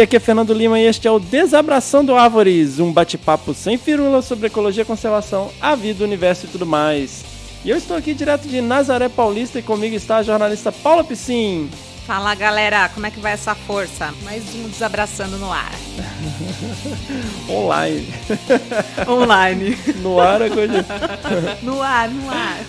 [0.00, 4.22] Howdy, aqui é Fernando Lima e este é o Desabraçando Árvores, um bate-papo sem firula
[4.22, 7.22] sobre ecologia, conservação, a vida, o universo e tudo mais.
[7.64, 11.68] E eu estou aqui direto de Nazaré Paulista e comigo está a jornalista Paula Piscin.
[12.10, 14.12] Fala galera, como é que vai essa força?
[14.24, 15.70] Mais um Desabraçando no ar.
[17.48, 18.08] Online.
[19.06, 19.78] Online.
[20.02, 20.84] No ar é coisa.
[21.62, 22.64] no ar, no ar.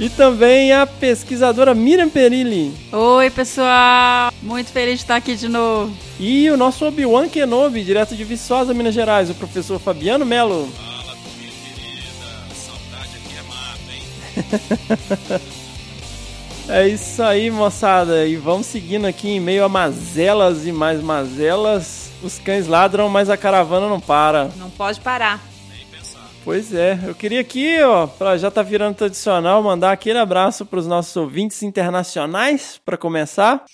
[0.00, 2.72] E também a pesquisadora Miriam Perilli.
[2.90, 4.32] Oi, pessoal.
[4.40, 5.94] Muito feliz de estar aqui de novo.
[6.18, 10.66] E o nosso Obi-Wan Kenobi, direto de Viçosa, Minas Gerais, o professor Fabiano Melo.
[10.74, 12.06] Fala, turminha querida.
[12.54, 15.57] Saudade aqui é mato, hein?
[16.70, 18.26] É isso aí, moçada.
[18.26, 22.10] E vamos seguindo aqui em meio a mazelas e mais mazelas.
[22.22, 24.50] Os cães ladram, mas a caravana não para.
[24.56, 25.40] Não pode parar.
[25.70, 26.28] Nem pensar.
[26.44, 30.78] Pois é, eu queria aqui, ó, pra já tá virando tradicional, mandar aquele abraço para
[30.78, 33.64] os nossos ouvintes internacionais, para começar.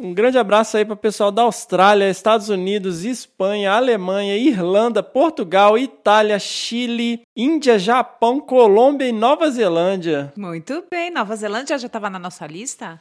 [0.00, 5.76] Um grande abraço aí para o pessoal da Austrália, Estados Unidos, Espanha, Alemanha, Irlanda, Portugal,
[5.76, 10.32] Itália, Chile, Índia, Japão, Colômbia e Nova Zelândia.
[10.34, 11.10] Muito bem.
[11.10, 12.98] Nova Zelândia já estava na nossa lista?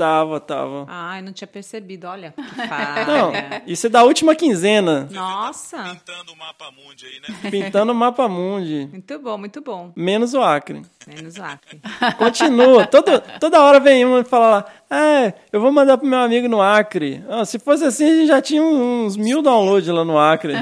[0.00, 0.86] Tava, tava.
[0.88, 2.06] Ai, não tinha percebido.
[2.06, 3.04] Olha, que falha.
[3.06, 3.32] Não,
[3.66, 5.76] isso é da última quinzena, Nossa.
[5.76, 7.50] Pintando o mapa mundi aí, né?
[7.50, 8.88] pintando o mapa mundi.
[8.90, 9.92] Muito bom, muito bom.
[9.94, 10.80] Menos o Acre.
[11.06, 11.82] Menos o Acre.
[12.16, 12.86] Continua.
[12.86, 14.64] Todo, toda hora vem um e fala lá,
[14.96, 17.22] é, eu vou mandar pro meu amigo no Acre.
[17.28, 20.54] Ah, se fosse assim, a gente já tinha uns mil downloads lá no Acre.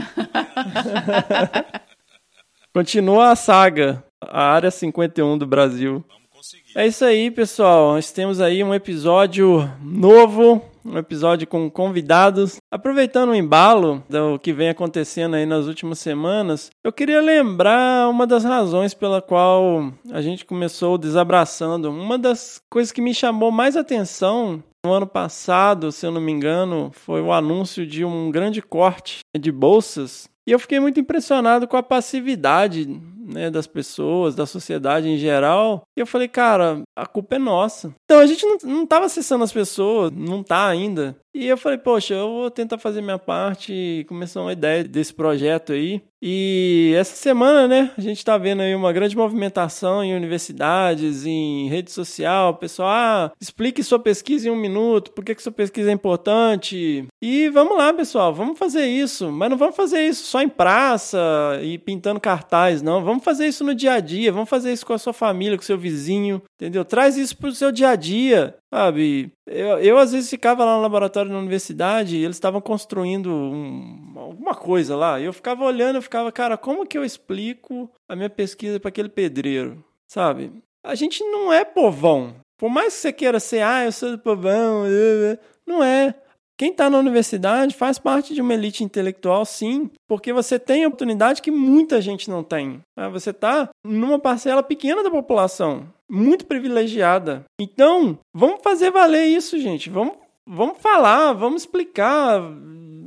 [2.75, 6.05] Continua a saga, a área 51 do Brasil.
[6.09, 6.73] Vamos conseguir.
[6.75, 7.93] É isso aí, pessoal.
[7.93, 12.57] Nós temos aí um episódio novo, um episódio com convidados.
[12.71, 18.27] Aproveitando o embalo do que vem acontecendo aí nas últimas semanas, eu queria lembrar uma
[18.27, 21.91] das razões pela qual a gente começou desabraçando.
[21.91, 26.33] Uma das coisas que me chamou mais atenção no ano passado, se eu não me
[26.33, 30.29] engano, foi o anúncio de um grande corte de bolsas.
[30.47, 32.89] E eu fiquei muito impressionado com a passividade
[33.29, 35.83] né, das pessoas, da sociedade em geral.
[35.97, 37.95] E eu falei, cara, a culpa é nossa.
[38.05, 41.17] Então a gente não, não tava acessando as pessoas, não tá ainda.
[41.35, 45.73] E eu falei, poxa, eu vou tentar fazer minha parte começar uma ideia desse projeto
[45.73, 46.03] aí.
[46.21, 51.69] E essa semana, né, a gente tá vendo aí uma grande movimentação em universidades, em
[51.69, 52.51] rede social.
[52.51, 55.93] O pessoal, ah, explique sua pesquisa em um minuto, por que, que sua pesquisa é
[55.93, 57.07] importante.
[57.23, 59.31] E vamos lá, pessoal, vamos fazer isso.
[59.31, 61.19] Mas não vamos fazer isso só em praça
[61.63, 63.05] e pintando cartaz, não.
[63.05, 65.63] Vamos fazer isso no dia a dia, vamos fazer isso com a sua família, com
[65.63, 66.85] o seu vizinho, entendeu?
[66.85, 69.31] Traz isso pro seu dia a dia, sabe?
[69.47, 74.13] Eu, eu às vezes ficava lá no laboratório na universidade e eles estavam construindo um-
[74.17, 75.21] alguma coisa lá.
[75.21, 79.09] Eu ficava olhando, eu ficava, cara, como que eu explico a minha pesquisa para aquele
[79.09, 80.53] pedreiro, sabe?
[80.85, 82.35] A gente não é povão.
[82.59, 84.85] Por mais que você queira ser, ah, eu sou do povão,
[85.67, 86.15] não é.
[86.59, 91.41] Quem está na universidade faz parte de uma elite intelectual, sim, porque você tem oportunidade
[91.41, 92.81] que muita gente não tem.
[92.97, 93.09] né?
[93.11, 97.45] Você está numa parcela pequena da população, muito privilegiada.
[97.61, 99.89] Então, vamos fazer valer isso, gente.
[99.89, 100.15] Vamos,
[100.45, 102.41] vamos falar, vamos explicar,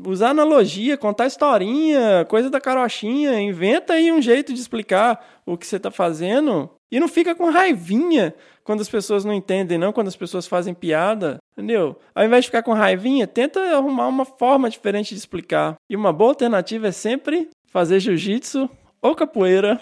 [0.05, 3.39] usar analogia, contar historinha, coisa da carochinha.
[3.39, 7.49] Inventa aí um jeito de explicar o que você está fazendo e não fica com
[7.49, 11.97] raivinha quando as pessoas não entendem, não, quando as pessoas fazem piada, entendeu?
[12.13, 15.75] Ao invés de ficar com raivinha, tenta arrumar uma forma diferente de explicar.
[15.89, 18.69] E uma boa alternativa é sempre fazer jiu-jitsu
[19.01, 19.79] ou capoeira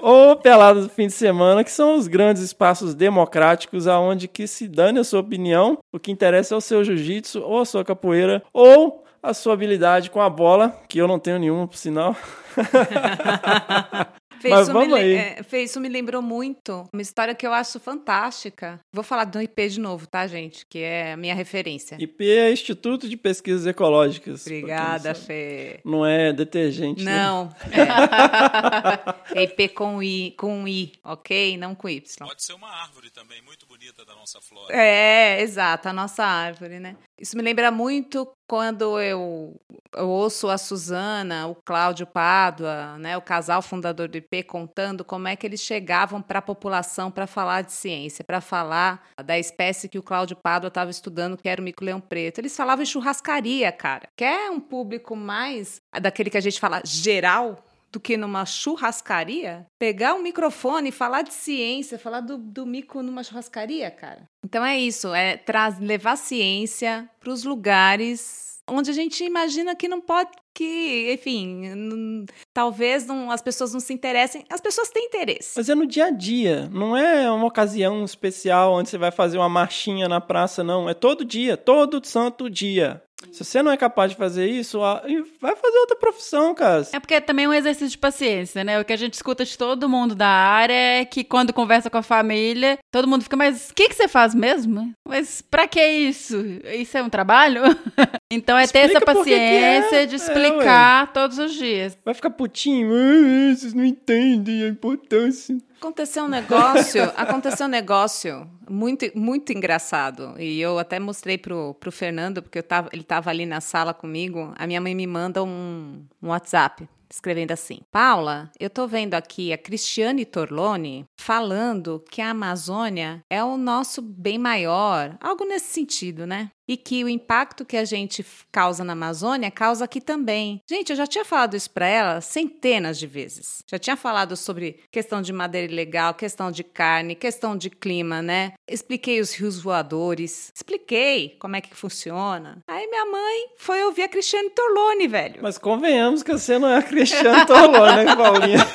[0.00, 4.66] ou pelada do fim de semana, que são os grandes espaços democráticos aonde que se
[4.66, 8.42] dane a sua opinião, o que interessa é o seu jiu-jitsu ou a sua capoeira
[8.52, 12.16] ou a sua habilidade com a bola, que eu não tenho nenhuma, por sinal.
[14.42, 15.14] Fê, Mas isso, me, vamos aí.
[15.14, 18.80] é, Fê, isso me lembrou muito uma história que eu acho fantástica.
[18.92, 20.66] Vou falar do IP de novo, tá, gente?
[20.66, 21.96] Que é a minha referência.
[22.00, 24.44] IP é Instituto de Pesquisas Ecológicas.
[24.44, 25.14] Obrigada.
[25.14, 25.78] Fê.
[25.84, 27.22] Não é detergente, né?
[27.22, 27.54] Não.
[27.70, 29.38] É.
[29.38, 31.56] é IP com I, com I, ok?
[31.56, 32.26] Não com Y.
[32.26, 34.74] Pode ser uma árvore também, muito bonita da nossa flora.
[34.74, 36.96] É, exato, a nossa árvore, né?
[37.18, 39.58] Isso me lembra muito quando eu,
[39.94, 45.28] eu ouço a Suzana, o Cláudio Pádua, né, o casal fundador do IP, contando como
[45.28, 49.88] é que eles chegavam para a população para falar de ciência, para falar da espécie
[49.88, 52.38] que o Cláudio Pádua estava estudando, que era o mico-leão preto.
[52.38, 54.08] Eles falavam em churrascaria, cara.
[54.16, 57.64] Quer um público mais daquele que a gente fala geral?
[57.92, 63.02] Do que numa churrascaria, pegar um microfone e falar de ciência, falar do, do mico
[63.02, 64.28] numa churrascaria, cara.
[64.44, 69.88] Então é isso, é traz, levar ciência para os lugares onde a gente imagina que
[69.88, 72.24] não pode, que, enfim, não,
[72.54, 74.44] talvez não, as pessoas não se interessem.
[74.48, 75.54] As pessoas têm interesse.
[75.56, 79.38] Mas é no dia a dia, não é uma ocasião especial onde você vai fazer
[79.38, 80.88] uma marchinha na praça, não.
[80.88, 83.02] É todo dia, todo santo dia.
[83.30, 86.86] Se você não é capaz de fazer isso, vai fazer outra profissão, cara.
[86.92, 88.80] É porque é também um exercício de paciência, né?
[88.80, 91.98] O que a gente escuta de todo mundo da área é que quando conversa com
[91.98, 94.92] a família, todo mundo fica, mas o que, que você faz mesmo?
[95.06, 96.36] Mas pra que isso?
[96.74, 97.62] Isso é um trabalho?
[98.30, 100.06] então é Explica ter essa paciência é.
[100.06, 101.96] de explicar é, todos os dias.
[102.04, 105.56] Vai ficar putinho, ah, vocês não entendem a importância.
[105.82, 110.32] Aconteceu um negócio, aconteceu um negócio muito, muito engraçado.
[110.38, 113.92] E eu até mostrei pro, pro Fernando, porque eu tava, ele estava ali na sala
[113.92, 114.54] comigo.
[114.56, 119.52] A minha mãe me manda um, um WhatsApp escrevendo assim: Paula, eu tô vendo aqui
[119.52, 126.28] a Cristiane Torlone falando que a Amazônia é o nosso bem maior, algo nesse sentido,
[126.28, 126.50] né?
[126.72, 130.62] E que o impacto que a gente causa na Amazônia causa aqui também.
[130.66, 133.58] Gente, eu já tinha falado isso para ela centenas de vezes.
[133.70, 138.54] Já tinha falado sobre questão de madeira ilegal, questão de carne, questão de clima, né?
[138.66, 142.62] Expliquei os rios voadores, expliquei como é que funciona.
[142.66, 145.40] Aí minha mãe foi ouvir a Cristiane Torlone, velho.
[145.42, 148.60] Mas convenhamos que você não é a Cristiane Torlone, né, Paulinha?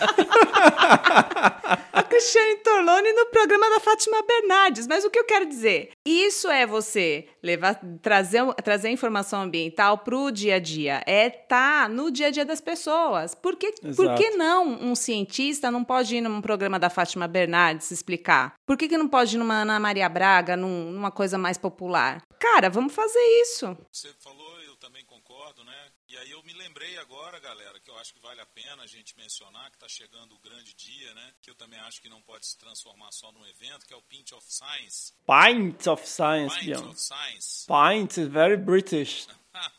[1.93, 4.85] a Cristiane Torlone no programa da Fátima Bernardes.
[4.85, 5.89] Mas o que eu quero dizer?
[6.05, 11.03] Isso é você levar, trazer, trazer informação ambiental para o dia a dia.
[11.05, 13.33] É tá no dia a dia das pessoas.
[13.33, 17.91] Por que, por que não um cientista não pode ir num programa da Fátima Bernardes
[17.91, 18.53] explicar?
[18.65, 22.21] Por que, que não pode ir numa Ana Maria Braga, num, numa coisa mais popular?
[22.39, 23.77] Cara, vamos fazer isso.
[23.91, 25.73] Você falou, eu também concordo, né?
[26.09, 26.53] E aí eu me
[26.87, 29.89] lembrei agora, galera, que eu acho que vale a pena a gente mencionar que está
[29.89, 31.33] chegando o grande dia, né?
[31.41, 34.01] Que eu também acho que não pode se transformar só num evento, que é o
[34.01, 35.13] Pint of Science.
[35.25, 37.65] Pint of Science, Pint of Science.
[37.67, 39.27] Pint is very British.
[39.53, 39.71] a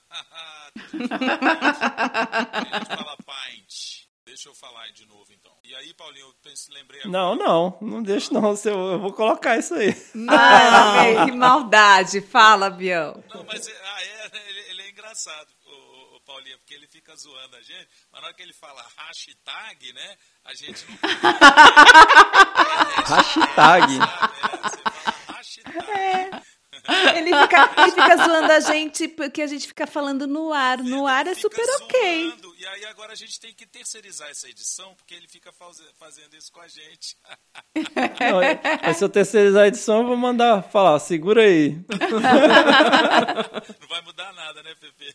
[0.93, 4.07] gente fala pint.
[4.25, 5.57] Deixa eu falar de novo, então.
[5.65, 7.13] E aí, Paulinho, eu pense, lembrei agora.
[7.13, 8.55] Não, não, não deixa não.
[8.65, 9.97] Eu vou colocar isso aí.
[10.15, 12.21] Não, que maldade.
[12.21, 13.25] Fala, Bião.
[13.35, 15.59] Não, mas ah, é, ele, ele é engraçado
[16.29, 20.19] Paulinha, porque ele fica zoando a gente, mas na hora que ele fala hashtag, né,
[20.45, 20.99] a gente não...
[23.07, 23.95] hashtag.
[23.97, 25.91] É, hashtag.
[25.91, 26.58] É.
[27.17, 30.79] Ele fica, ele fica zoando a gente porque a gente fica falando no ar.
[30.79, 32.35] No ar é super zoando, ok.
[32.59, 36.51] E aí agora a gente tem que terceirizar essa edição porque ele fica fazendo isso
[36.53, 37.17] com a gente.
[37.75, 38.41] Não,
[38.83, 41.73] mas se eu terceirizar a edição, eu vou mandar falar, segura aí.
[43.81, 45.15] Não vai mudar nada, né, Pepe?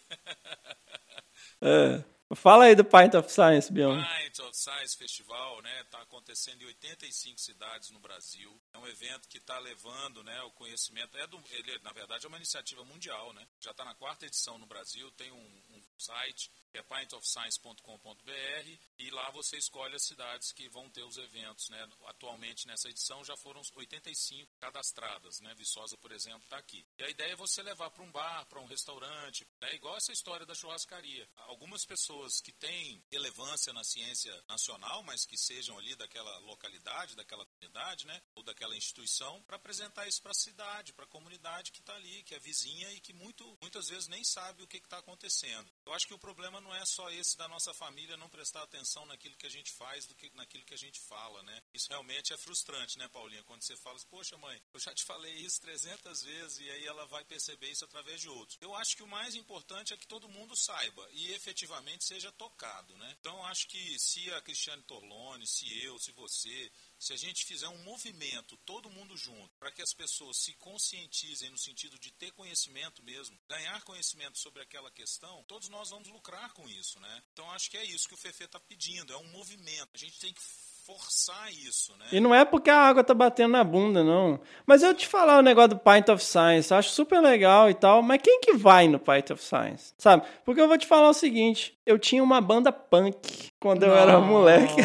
[1.62, 2.04] É.
[2.36, 3.96] Fala aí do Pint of Science, Bion.
[3.96, 5.84] Pint of Science Festival, né?
[6.14, 8.62] Acontecendo em 85 cidades no Brasil.
[8.72, 11.18] É um evento que está levando, né, o conhecimento.
[11.18, 13.48] É do, ele, na verdade, é uma iniciativa mundial, né?
[13.60, 15.12] Já está na quarta edição no Brasil.
[15.14, 20.90] Tem um, um site que é pintofscience.com.br e lá você escolhe as cidades que vão
[20.90, 21.88] ter os eventos, né?
[22.06, 25.54] Atualmente nessa edição já foram 85 cadastradas, né?
[25.56, 26.86] Viçosa, por exemplo, está aqui.
[26.98, 29.76] E a ideia é você levar para um bar, para um restaurante, né?
[29.76, 31.30] igual essa história da churrascaria.
[31.36, 37.46] Algumas pessoas que têm relevância na ciência nacional, mas que sejam ali daquela localidade, daquela
[37.46, 38.22] comunidade, né?
[38.36, 42.24] Ou daquela instituição, para apresentar isso para a cidade, para a comunidade que está ali,
[42.24, 45.72] que é vizinha e que muito, muitas vezes nem sabe o que está acontecendo.
[45.86, 49.06] Eu acho que o problema não é só esse da nossa família não prestar atenção
[49.06, 51.62] naquilo que a gente faz do que naquilo que a gente fala, né?
[51.74, 53.44] Isso realmente é frustrante, né, Paulinha?
[53.44, 57.06] Quando você fala, poxa, mãe, eu já te falei isso 300 vezes e aí ela
[57.06, 58.58] vai perceber isso através de outros.
[58.62, 62.96] Eu acho que o mais importante é que todo mundo saiba e efetivamente seja tocado,
[62.98, 63.16] né?
[63.20, 66.72] Então, acho que se a Cristiane Torlone, se eu, se você,
[67.04, 71.50] se a gente fizer um movimento, todo mundo junto, para que as pessoas se conscientizem
[71.50, 76.54] no sentido de ter conhecimento mesmo, ganhar conhecimento sobre aquela questão, todos nós vamos lucrar
[76.54, 77.24] com isso, né?
[77.34, 79.90] Então acho que é isso que o Fefe está pedindo, é um movimento.
[79.94, 80.42] A gente tem que
[80.86, 82.06] forçar isso, né?
[82.12, 84.40] E não é porque a água tá batendo na bunda, não.
[84.66, 87.74] Mas eu te falar o negócio do Pint of Science, eu acho super legal e
[87.74, 89.94] tal, mas quem que vai no Pint of Science?
[89.98, 90.24] Sabe?
[90.44, 93.98] Porque eu vou te falar o seguinte, eu tinha uma banda punk quando Nossa, eu
[93.98, 94.76] era moleque.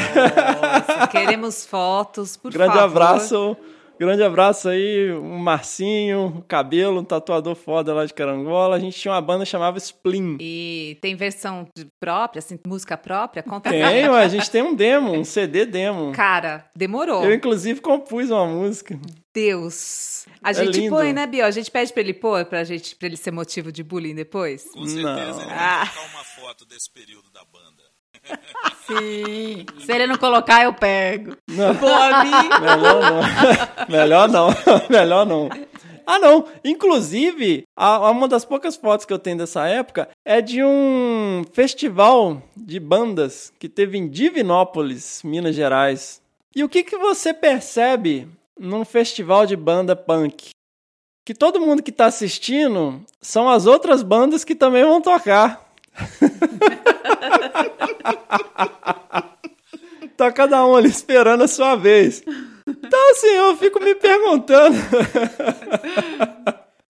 [1.10, 2.84] queremos fotos, por Grande favor.
[2.84, 3.56] abraço
[3.98, 8.76] Grande abraço aí, o Marcinho, o Cabelo, um tatuador foda lá de Carangola.
[8.76, 10.36] A gente tinha uma banda que chamava Spleen.
[10.40, 11.66] E tem versão
[12.00, 13.42] própria, assim, música própria?
[13.42, 16.12] Conta Tem, a gente tem um demo, um CD demo.
[16.12, 17.24] Cara, demorou.
[17.24, 18.98] Eu, inclusive, compus uma música.
[19.34, 20.26] Deus.
[20.42, 20.94] A É gente lindo.
[20.94, 21.44] põe, né, Bio?
[21.44, 24.64] A gente pede pra ele pôr, pra, gente, pra ele ser motivo de bullying depois?
[24.70, 25.42] Com certeza Não.
[25.42, 25.84] ele Ah.
[25.84, 27.77] vai colocar uma foto desse período da banda.
[28.86, 29.66] Sim.
[29.80, 31.36] Se ele não colocar, eu pego.
[31.48, 31.72] Não.
[31.74, 32.30] Mim.
[32.60, 33.28] Melhor não.
[33.88, 34.48] Melhor não.
[34.88, 35.48] Melhor não.
[36.06, 36.46] Ah, não.
[36.64, 42.42] Inclusive, a- uma das poucas fotos que eu tenho dessa época é de um festival
[42.56, 46.22] de bandas que teve em Divinópolis, Minas Gerais.
[46.56, 48.26] E o que, que você percebe
[48.58, 50.48] num festival de banda punk?
[51.26, 55.67] Que todo mundo que tá assistindo são as outras bandas que também vão tocar.
[60.16, 62.22] tá cada um ali esperando a sua vez.
[62.66, 64.76] Então, assim, eu fico me perguntando.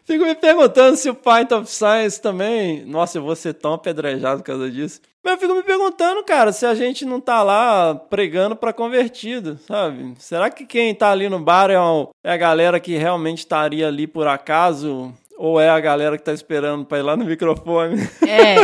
[0.05, 2.85] fico me perguntando se o Pint of Science também.
[2.87, 5.01] Nossa, eu vou ser tão apedrejado por causa disso.
[5.23, 9.59] Mas eu fico me perguntando, cara, se a gente não tá lá pregando pra convertido,
[9.67, 10.15] sabe?
[10.19, 11.77] Será que quem tá ali no bar é,
[12.25, 15.13] é a galera que realmente estaria ali por acaso?
[15.37, 17.97] Ou é a galera que tá esperando pra ir lá no microfone?
[18.27, 18.57] É.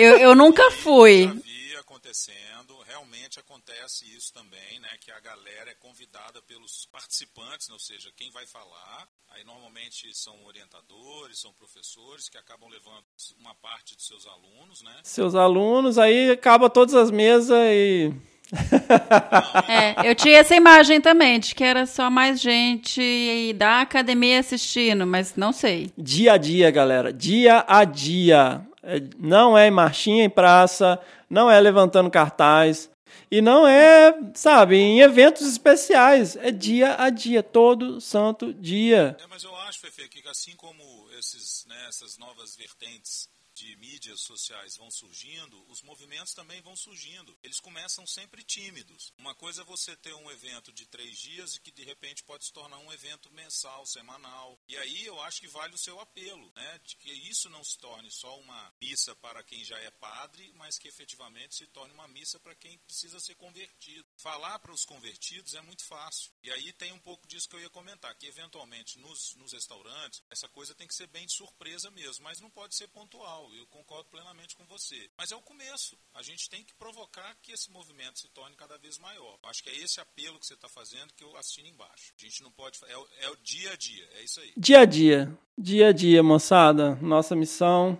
[0.00, 1.26] Eu, eu nunca Já fui.
[1.26, 4.88] vi acontecendo, realmente acontece isso também, né?
[5.00, 9.06] Que a galera é convidada pelos participantes, ou seja, quem vai falar.
[9.30, 13.04] Aí normalmente são orientadores, são professores que acabam levando
[13.38, 14.92] uma parte dos seus alunos, né?
[15.02, 18.12] Seus alunos, aí acaba todas as mesas e.
[19.68, 25.06] É, eu tinha essa imagem também, de que era só mais gente da academia assistindo,
[25.06, 25.90] mas não sei.
[25.96, 27.12] Dia a dia, galera.
[27.12, 28.66] Dia a dia.
[28.82, 32.90] É- não é marchinha em praça, não é levantando cartaz.
[33.30, 36.36] E não é, sabe, em eventos especiais.
[36.36, 39.16] É dia a dia, todo santo dia.
[39.20, 40.82] É, mas eu acho, Fefe, que assim como
[41.18, 43.28] esses, né, essas novas vertentes
[43.60, 47.38] de mídias sociais vão surgindo, os movimentos também vão surgindo.
[47.42, 49.12] Eles começam sempre tímidos.
[49.18, 52.46] Uma coisa é você ter um evento de três dias e que de repente pode
[52.46, 54.58] se tornar um evento mensal, semanal.
[54.66, 56.80] E aí eu acho que vale o seu apelo, né?
[56.84, 60.78] De que isso não se torne só uma missa para quem já é padre, mas
[60.78, 64.08] que efetivamente se torne uma missa para quem precisa ser convertido.
[64.22, 66.30] Falar para os convertidos é muito fácil.
[66.42, 70.22] E aí tem um pouco disso que eu ia comentar, que eventualmente nos, nos restaurantes
[70.30, 73.50] essa coisa tem que ser bem de surpresa mesmo, mas não pode ser pontual.
[73.54, 75.08] Eu concordo plenamente com você.
[75.16, 75.96] Mas é o começo.
[76.12, 79.38] A gente tem que provocar que esse movimento se torne cada vez maior.
[79.44, 82.12] Acho que é esse apelo que você está fazendo que eu assino embaixo.
[82.18, 82.78] A gente não pode.
[82.84, 84.06] É, é o dia a dia.
[84.16, 84.52] É isso aí.
[84.54, 85.38] Dia a dia.
[85.56, 86.94] Dia a dia, moçada.
[86.96, 87.98] Nossa missão,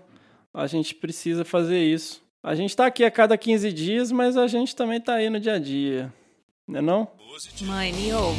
[0.52, 2.22] a gente precisa fazer isso.
[2.42, 5.38] A gente tá aqui a cada 15 dias, mas a gente também tá aí no
[5.38, 6.10] dia a dia.
[6.66, 7.04] Não é não?
[7.04, 7.70] Positivo.
[7.70, 8.38] Mãe, me ouve.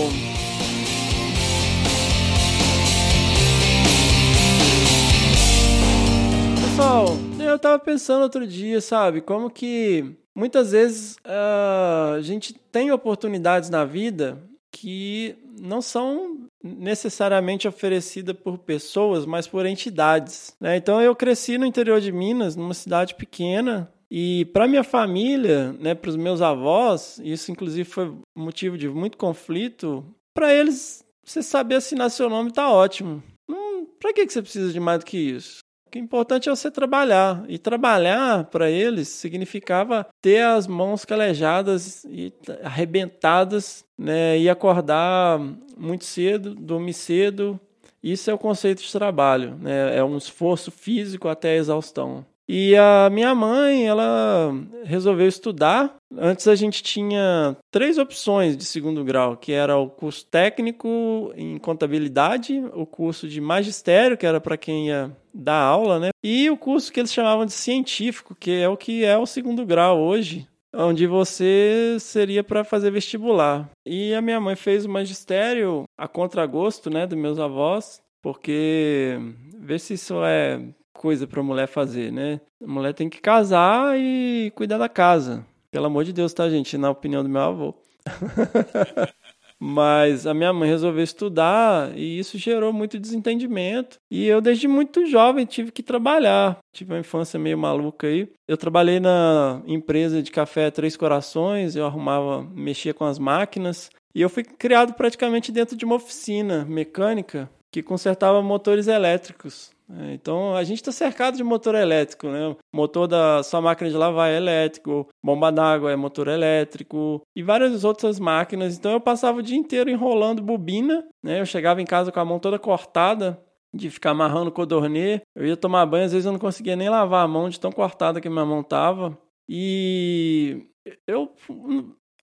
[6.68, 7.06] Pessoal,
[7.38, 13.68] eu tava pensando outro dia, sabe, como que muitas vezes uh, a gente tem oportunidades
[13.68, 14.42] na vida
[14.82, 20.56] que não são necessariamente oferecidas por pessoas, mas por entidades.
[20.60, 20.76] Né?
[20.76, 25.94] Então eu cresci no interior de Minas, numa cidade pequena, e para minha família, né,
[25.94, 30.04] para os meus avós, isso inclusive foi motivo de muito conflito.
[30.34, 33.22] Para eles, você saber assinar seu nome está ótimo.
[33.48, 35.60] Hum, para que, que você precisa de mais do que isso?
[35.92, 37.44] Que importante é você trabalhar.
[37.48, 42.32] E trabalhar para eles significava ter as mãos calejadas e
[42.62, 44.38] arrebentadas, né?
[44.38, 45.38] E acordar
[45.76, 47.60] muito cedo, dormir cedo.
[48.02, 49.98] Isso é o conceito de trabalho, né?
[49.98, 52.24] É um esforço físico até a exaustão.
[52.48, 54.52] E a minha mãe, ela
[54.84, 55.96] resolveu estudar.
[56.16, 61.58] Antes a gente tinha três opções de segundo grau, que era o curso técnico em
[61.58, 66.10] contabilidade, o curso de magistério, que era para quem ia dar aula, né?
[66.22, 69.64] E o curso que eles chamavam de científico, que é o que é o segundo
[69.64, 73.70] grau hoje, onde você seria para fazer vestibular.
[73.86, 79.18] E a minha mãe fez o magistério a contragosto, né, dos meus avós, porque
[79.58, 80.60] ver se isso é
[80.92, 82.40] coisa para mulher fazer, né?
[82.62, 85.44] A mulher tem que casar e cuidar da casa.
[85.70, 86.76] Pelo amor de Deus, tá, gente?
[86.76, 87.74] Na opinião do meu avô.
[89.64, 93.96] Mas a minha mãe resolveu estudar e isso gerou muito desentendimento.
[94.10, 96.58] E eu, desde muito jovem, tive que trabalhar.
[96.74, 98.28] Tive uma infância meio maluca aí.
[98.48, 103.88] Eu trabalhei na empresa de café Três Corações, eu arrumava, mexia com as máquinas.
[104.12, 109.72] E eu fui criado praticamente dentro de uma oficina mecânica que consertava motores elétricos.
[109.90, 112.48] É, então a gente está cercado de motor elétrico, né?
[112.48, 117.42] O motor da sua máquina de lavar é elétrico, bomba d'água é motor elétrico e
[117.42, 118.76] várias outras máquinas.
[118.76, 121.40] Então eu passava o dia inteiro enrolando bobina, né?
[121.40, 123.42] Eu chegava em casa com a mão toda cortada
[123.74, 125.22] de ficar amarrando codornê.
[125.34, 127.72] Eu ia tomar banho, às vezes eu não conseguia nem lavar a mão de tão
[127.72, 129.18] cortada que minha mão tava.
[129.48, 130.66] E
[131.06, 131.34] eu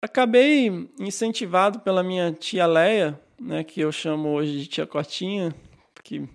[0.01, 5.53] acabei incentivado pela minha tia Leia, né, que eu chamo hoje de tia Cotinha,
[6.03, 6.27] que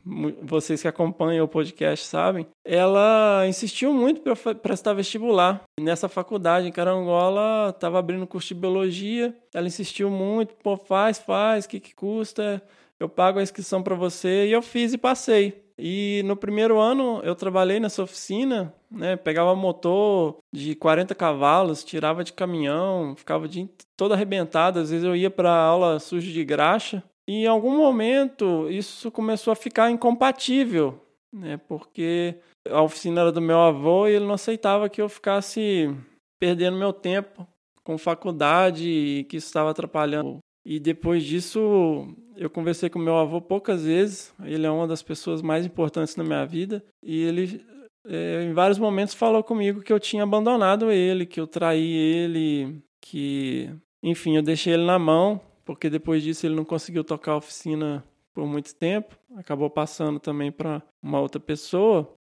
[0.42, 5.62] vocês que acompanham o podcast sabem, ela insistiu muito para prestar vestibular.
[5.80, 11.64] nessa faculdade em Carangola, estava abrindo curso de biologia, ela insistiu muito, pô, faz, faz,
[11.64, 12.62] o que, que custa?
[13.00, 15.64] Eu pago a inscrição para você, e eu fiz e passei.
[15.76, 19.16] E no primeiro ano eu trabalhei nessa oficina, né?
[19.16, 24.78] Pegava motor de 40 cavalos, tirava de caminhão, ficava de todo arrebentado.
[24.78, 27.02] Às vezes eu ia para aula sujo de graxa.
[27.26, 31.00] E em algum momento isso começou a ficar incompatível,
[31.32, 31.56] né?
[31.68, 32.36] Porque
[32.68, 35.94] a oficina era do meu avô e ele não aceitava que eu ficasse
[36.38, 37.46] perdendo meu tempo
[37.82, 40.38] com faculdade e que isso estava atrapalhando.
[40.66, 44.34] E depois disso, eu conversei com meu avô poucas vezes.
[44.42, 46.82] Ele é uma das pessoas mais importantes na minha vida.
[47.02, 47.64] E ele,
[48.06, 52.82] é, em vários momentos, falou comigo que eu tinha abandonado ele, que eu traí ele,
[53.04, 53.70] que,
[54.02, 58.02] enfim, eu deixei ele na mão porque depois disso ele não conseguiu tocar a oficina
[58.32, 62.12] por muito tempo, acabou passando também para uma outra pessoa.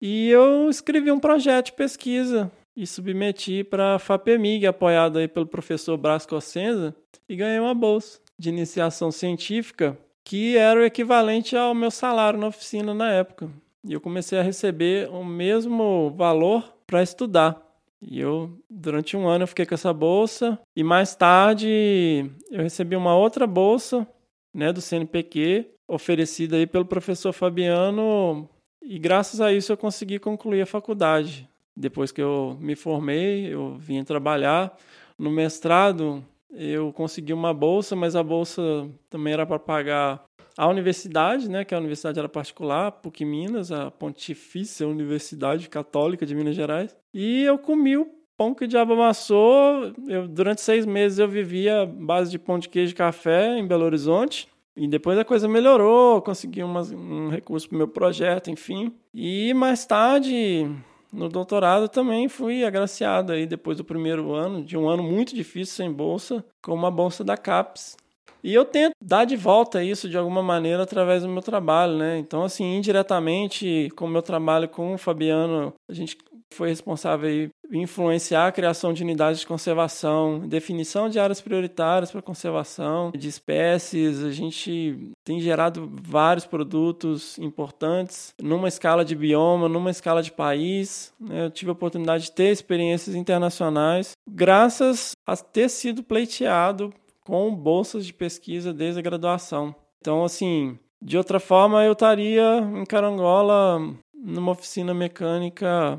[0.00, 5.46] E eu escrevi um projeto de pesquisa e submeti para a FAPEMIG, apoiado aí pelo
[5.46, 6.94] professor Brás Cossenza,
[7.28, 12.46] e ganhei uma bolsa de iniciação científica que era o equivalente ao meu salário na
[12.46, 13.50] oficina na época.
[13.84, 17.69] E eu comecei a receber o mesmo valor para estudar.
[18.02, 20.58] E eu, durante um ano, eu fiquei com essa bolsa.
[20.74, 24.06] E mais tarde, eu recebi uma outra bolsa,
[24.54, 28.48] né, do CNPq, oferecida aí pelo professor Fabiano.
[28.82, 31.48] E graças a isso eu consegui concluir a faculdade.
[31.76, 34.76] Depois que eu me formei, eu vim trabalhar.
[35.18, 40.24] No mestrado, eu consegui uma bolsa, mas a bolsa também era para pagar
[40.60, 46.34] a universidade, né, que a universidade era particular, PUC Minas, a Pontifícia Universidade Católica de
[46.34, 46.94] Minas Gerais.
[47.14, 49.90] E eu comi o pão que o diabo amassou.
[50.06, 53.86] Eu, durante seis meses eu vivia base de pão de queijo e café em Belo
[53.86, 54.48] Horizonte.
[54.76, 58.92] E depois a coisa melhorou, consegui umas, um recurso para o meu projeto, enfim.
[59.14, 60.70] E mais tarde,
[61.10, 65.74] no doutorado também fui agraciado aí depois do primeiro ano, de um ano muito difícil
[65.74, 67.96] sem bolsa, com uma bolsa da CAPES.
[68.42, 72.18] E eu tento dar de volta isso de alguma maneira através do meu trabalho, né?
[72.18, 76.16] Então, assim, indiretamente, com o meu trabalho com o Fabiano, a gente
[76.52, 82.20] foi responsável aí influenciar a criação de unidades de conservação, definição de áreas prioritárias para
[82.20, 84.24] conservação de espécies.
[84.24, 91.12] A gente tem gerado vários produtos importantes numa escala de bioma, numa escala de país.
[91.20, 91.46] Né?
[91.46, 96.92] Eu tive a oportunidade de ter experiências internacionais, graças a ter sido pleiteado
[97.30, 99.72] com bolsas de pesquisa desde a graduação.
[100.00, 103.78] Então, assim, de outra forma, eu estaria em Carangola
[104.12, 105.96] numa oficina mecânica,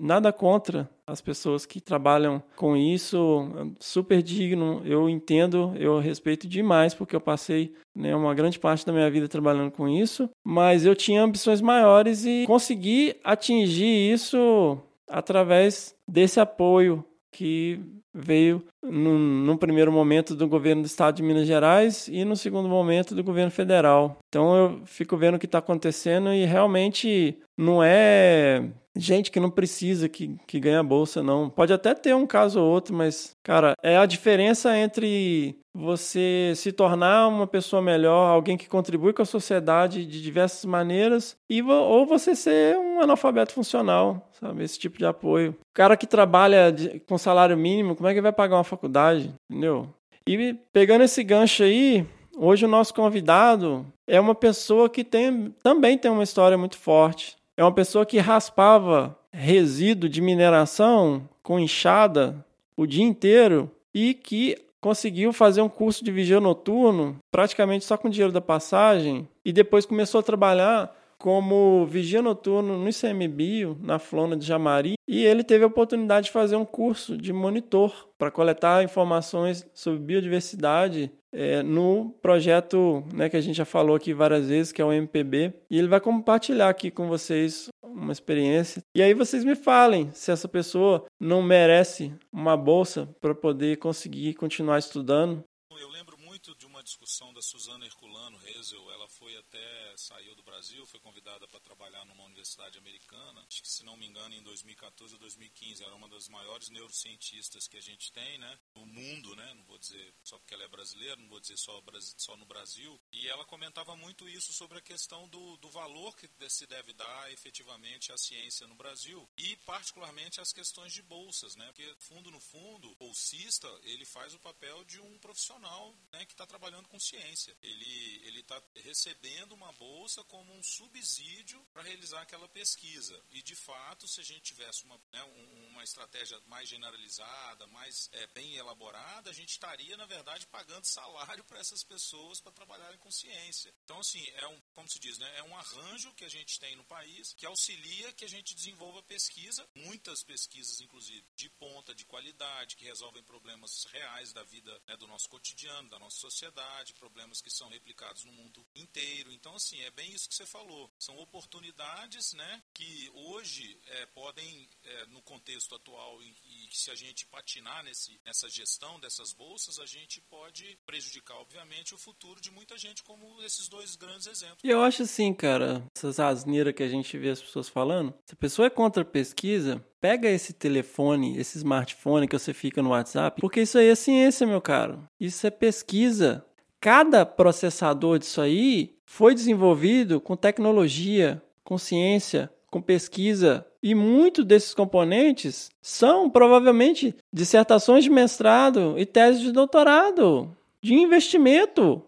[0.00, 6.92] nada contra as pessoas que trabalham com isso, super digno, eu entendo, eu respeito demais,
[6.92, 10.96] porque eu passei né, uma grande parte da minha vida trabalhando com isso, mas eu
[10.96, 14.76] tinha ambições maiores e consegui atingir isso
[15.08, 17.80] através desse apoio que
[18.14, 22.68] veio num, num, primeiro momento do governo do estado de Minas Gerais e no segundo
[22.68, 24.18] momento do governo federal.
[24.28, 29.50] Então eu fico vendo o que está acontecendo e realmente não é gente que não
[29.50, 31.50] precisa que, que ganha bolsa, não.
[31.50, 36.70] Pode até ter um caso ou outro, mas, cara, é a diferença entre você se
[36.70, 42.06] tornar uma pessoa melhor, alguém que contribui com a sociedade de diversas maneiras, e ou
[42.06, 44.62] você ser um analfabeto funcional, sabe?
[44.62, 45.50] Esse tipo de apoio.
[45.50, 49.34] O cara que trabalha de, com salário mínimo, como é que vai pagar uma faculdade?
[49.50, 49.88] Entendeu?
[50.26, 55.98] E pegando esse gancho aí, hoje o nosso convidado é uma pessoa que tem, também
[55.98, 62.44] tem uma história muito forte é uma pessoa que raspava resíduo de mineração com enxada
[62.76, 68.10] o dia inteiro e que conseguiu fazer um curso de vigia noturno praticamente só com
[68.10, 74.36] dinheiro da passagem e depois começou a trabalhar como vigia noturno no ICMBio, na Flona
[74.36, 78.84] de Jamari, e ele teve a oportunidade de fazer um curso de monitor para coletar
[78.84, 84.72] informações sobre biodiversidade é, no projeto né, que a gente já falou aqui várias vezes,
[84.72, 88.82] que é o MPB, e ele vai compartilhar aqui com vocês uma experiência.
[88.94, 94.34] E aí vocês me falem se essa pessoa não merece uma bolsa para poder conseguir
[94.34, 95.42] continuar estudando.
[95.80, 100.42] Eu lembro muito de uma discussão da Suzana Herculano Rezel, ela foi até, saiu do
[100.42, 104.42] Brasil, foi convidada para trabalhar numa universidade americana, acho que se não me engano em
[104.42, 109.34] 2014 ou 2015, era uma das maiores neurocientistas que a gente tem, né, no mundo,
[109.34, 111.82] né, não vou dizer só porque ela é brasileira, não vou dizer só,
[112.18, 116.28] só no Brasil, e ela comentava muito isso sobre a questão do, do valor que
[116.50, 121.66] se deve dar efetivamente à ciência no Brasil e particularmente as questões de bolsas, né,
[121.66, 126.46] porque fundo no fundo, bolsista, ele faz o papel de um profissional, né, que está
[126.46, 127.56] trabalhando com ciência.
[127.62, 133.20] Ele ele está recebendo uma bolsa como um subsídio para realizar aquela pesquisa.
[133.30, 135.22] E, de fato, se a gente tivesse uma, né,
[135.70, 141.44] uma estratégia mais generalizada, mais é, bem elaborada, a gente estaria, na verdade, pagando salário
[141.44, 143.72] para essas pessoas para trabalharem com ciência.
[143.84, 146.76] Então, assim, é um, como se diz, né, é um arranjo que a gente tem
[146.76, 152.04] no país que auxilia que a gente desenvolva pesquisa, muitas pesquisas, inclusive, de ponta, de
[152.04, 157.40] qualidade, que resolvem problemas reais da vida né, do nosso cotidiano, da nossa sociedade, problemas
[157.40, 159.32] que são replicados no mundo inteiro.
[159.32, 160.90] Então, assim, é bem isso que você falou.
[160.98, 166.94] São oportunidades né, que hoje é, podem, é, no contexto atual, e, e se a
[166.94, 172.50] gente patinar nesse, nessa gestão dessas bolsas, a gente pode prejudicar, obviamente, o futuro de
[172.50, 174.63] muita gente, como esses dois grandes exemplos.
[174.64, 178.32] E eu acho assim, cara, essas asneiras que a gente vê as pessoas falando, se
[178.32, 182.88] a pessoa é contra a pesquisa, pega esse telefone, esse smartphone que você fica no
[182.88, 185.04] WhatsApp, porque isso aí é ciência, meu caro.
[185.20, 186.42] Isso é pesquisa.
[186.80, 193.66] Cada processador disso aí foi desenvolvido com tecnologia, com ciência, com pesquisa.
[193.82, 202.02] E muitos desses componentes são provavelmente dissertações de mestrado e teses de doutorado, de investimento.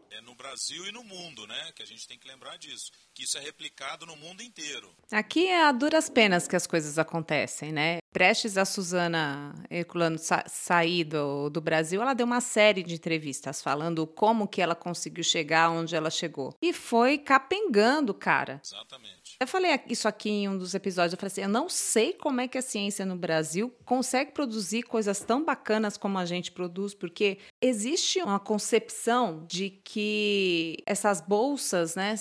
[0.47, 1.73] No Brasil e no mundo, né?
[1.75, 4.95] Que a gente tem que lembrar disso que isso é replicado no mundo inteiro.
[5.11, 7.99] Aqui é a duras penas que as coisas acontecem, né?
[8.13, 13.63] Prestes a Suzana Herculano sa sair do, do Brasil, ela deu uma série de entrevistas
[13.63, 16.55] falando como que ela conseguiu chegar onde ela chegou.
[16.61, 18.61] E foi capengando, cara.
[18.63, 19.16] Exatamente.
[19.39, 21.13] Eu falei isso aqui em um dos episódios.
[21.13, 24.83] Eu falei assim: eu não sei como é que a ciência no Brasil consegue produzir
[24.83, 31.95] coisas tão bacanas como a gente produz, porque existe uma concepção de que essas bolsas,
[31.95, 32.15] né,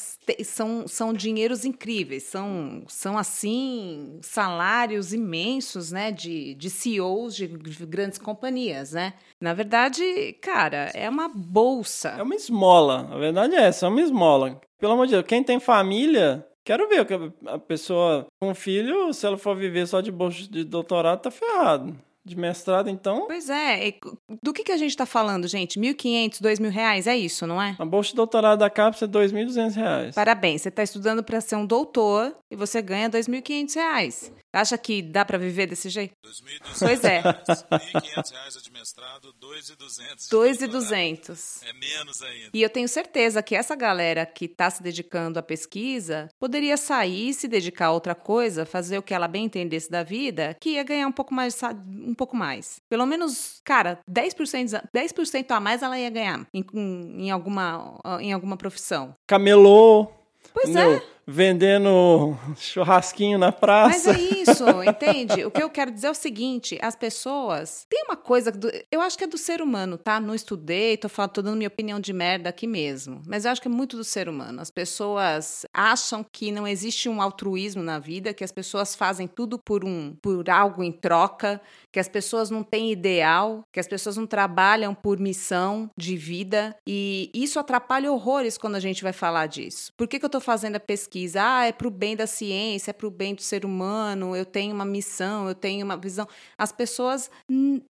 [0.43, 8.17] são, são dinheiros incríveis, são, são assim salários imensos, né, de, de CEOs de grandes
[8.17, 9.13] companhias, né?
[9.39, 12.09] Na verdade, cara, é uma bolsa.
[12.09, 13.07] É uma esmola.
[13.11, 14.59] A verdade é essa, é uma esmola.
[14.79, 17.05] Pelo amor de Deus, quem tem família Quero ver
[17.45, 21.95] a pessoa com filho, se ela for viver só de bolsa de doutorado, tá ferrado
[22.25, 23.27] de mestrado, então.
[23.27, 23.93] Pois é.
[24.41, 25.79] Do que, que a gente está falando, gente?
[25.79, 27.05] 1.500, 2.000 reais?
[27.05, 27.75] É isso, não é?
[27.77, 30.15] A bolsa de doutorado da CAPES é 2.200 reais.
[30.15, 30.63] Parabéns.
[30.63, 34.31] Você está estudando para ser um doutor e você ganha 2.500 reais.
[34.55, 36.13] Acha que dá para viver desse jeito?
[36.23, 37.21] 2.200 pois é.
[37.21, 41.61] 1.500 reais de mestrado, 2.200 2.200.
[41.67, 42.49] É menos ainda.
[42.53, 47.29] E eu tenho certeza que essa galera que está se dedicando à pesquisa poderia sair
[47.29, 50.69] e se dedicar a outra coisa, fazer o que ela bem entendesse da vida, que
[50.69, 52.77] ia ganhar um pouco mais, um pouco mais.
[52.89, 55.13] Pelo menos, cara, 10%, 10
[55.49, 59.13] a mais ela ia ganhar em, em, alguma, em alguma profissão.
[59.27, 60.07] Camelô.
[60.53, 63.89] Pois é vendendo churrasquinho na praça.
[63.89, 65.45] Mas é isso, entende?
[65.45, 67.85] O que eu quero dizer é o seguinte: as pessoas.
[67.89, 68.51] Tem uma coisa.
[68.51, 70.19] Do, eu acho que é do ser humano, tá?
[70.19, 73.21] Não estudei, tô, falando, tô dando minha opinião de merda aqui mesmo.
[73.25, 74.61] Mas eu acho que é muito do ser humano.
[74.61, 79.57] As pessoas acham que não existe um altruísmo na vida, que as pessoas fazem tudo
[79.57, 81.61] por um por algo em troca,
[81.91, 86.75] que as pessoas não têm ideal, que as pessoas não trabalham por missão de vida.
[86.85, 89.91] E isso atrapalha horrores quando a gente vai falar disso.
[89.97, 91.14] Por que, que eu tô fazendo a pesquisa?
[91.15, 94.35] Pesquisa, ah, é para o bem da ciência, é para o bem do ser humano,
[94.35, 96.27] eu tenho uma missão, eu tenho uma visão.
[96.57, 97.31] As pessoas,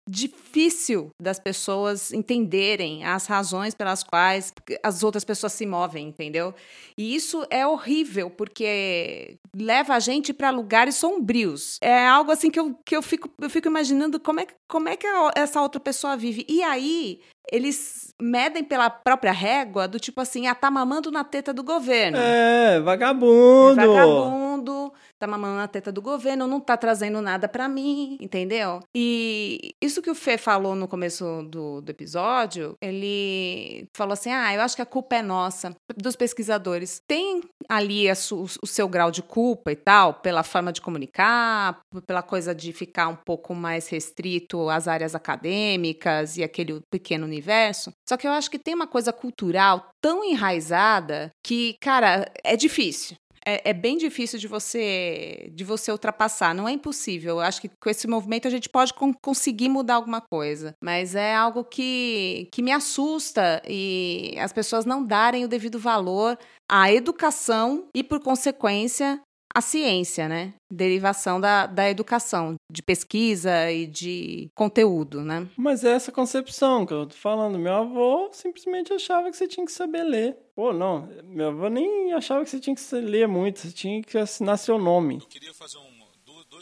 [0.07, 6.53] difícil das pessoas entenderem as razões pelas quais as outras pessoas se movem, entendeu?
[6.97, 11.77] E isso é horrível, porque leva a gente para lugares sombrios.
[11.81, 14.97] É algo assim que eu, que eu, fico, eu fico imaginando como é, como é
[14.97, 16.45] que essa outra pessoa vive.
[16.49, 17.21] E aí,
[17.53, 22.17] eles medem pela própria régua do tipo assim, ah, tá mamando na teta do governo.
[22.17, 23.79] É, vagabundo.
[23.79, 28.79] É vagabundo, tá mamando na teta do governo, não tá trazendo nada para mim, entendeu?
[28.95, 34.53] E isso que o Fê falou no começo do, do episódio, ele falou assim, ah,
[34.53, 37.01] eu acho que a culpa é nossa, dos pesquisadores.
[37.07, 42.21] Tem ali su, o seu grau de culpa e tal, pela forma de comunicar, pela
[42.21, 47.91] coisa de ficar um pouco mais restrito às áreas acadêmicas e aquele pequeno universo.
[48.07, 53.15] Só que eu acho que tem uma coisa cultural tão enraizada que, cara, é difícil.
[53.45, 56.55] É, é, bem difícil de você de você ultrapassar.
[56.55, 57.35] Não é impossível.
[57.35, 60.75] Eu acho que com esse movimento a gente pode con conseguir mudar alguma coisa.
[60.81, 66.37] Mas é algo que, que me assusta e as pessoas não darem o devido valor
[66.69, 69.21] à educação e, por consequência,
[69.53, 70.53] a ciência, né?
[70.71, 75.47] Derivação da, da educação, de pesquisa e de conteúdo, né?
[75.55, 77.59] Mas é essa concepção que eu tô falando.
[77.59, 80.37] Meu avô simplesmente achava que você tinha que saber ler.
[80.55, 84.17] Pô, não, meu avô nem achava que você tinha que ler muito, você tinha que
[84.17, 85.15] assinar seu nome.
[85.15, 86.03] Eu queria fazer um,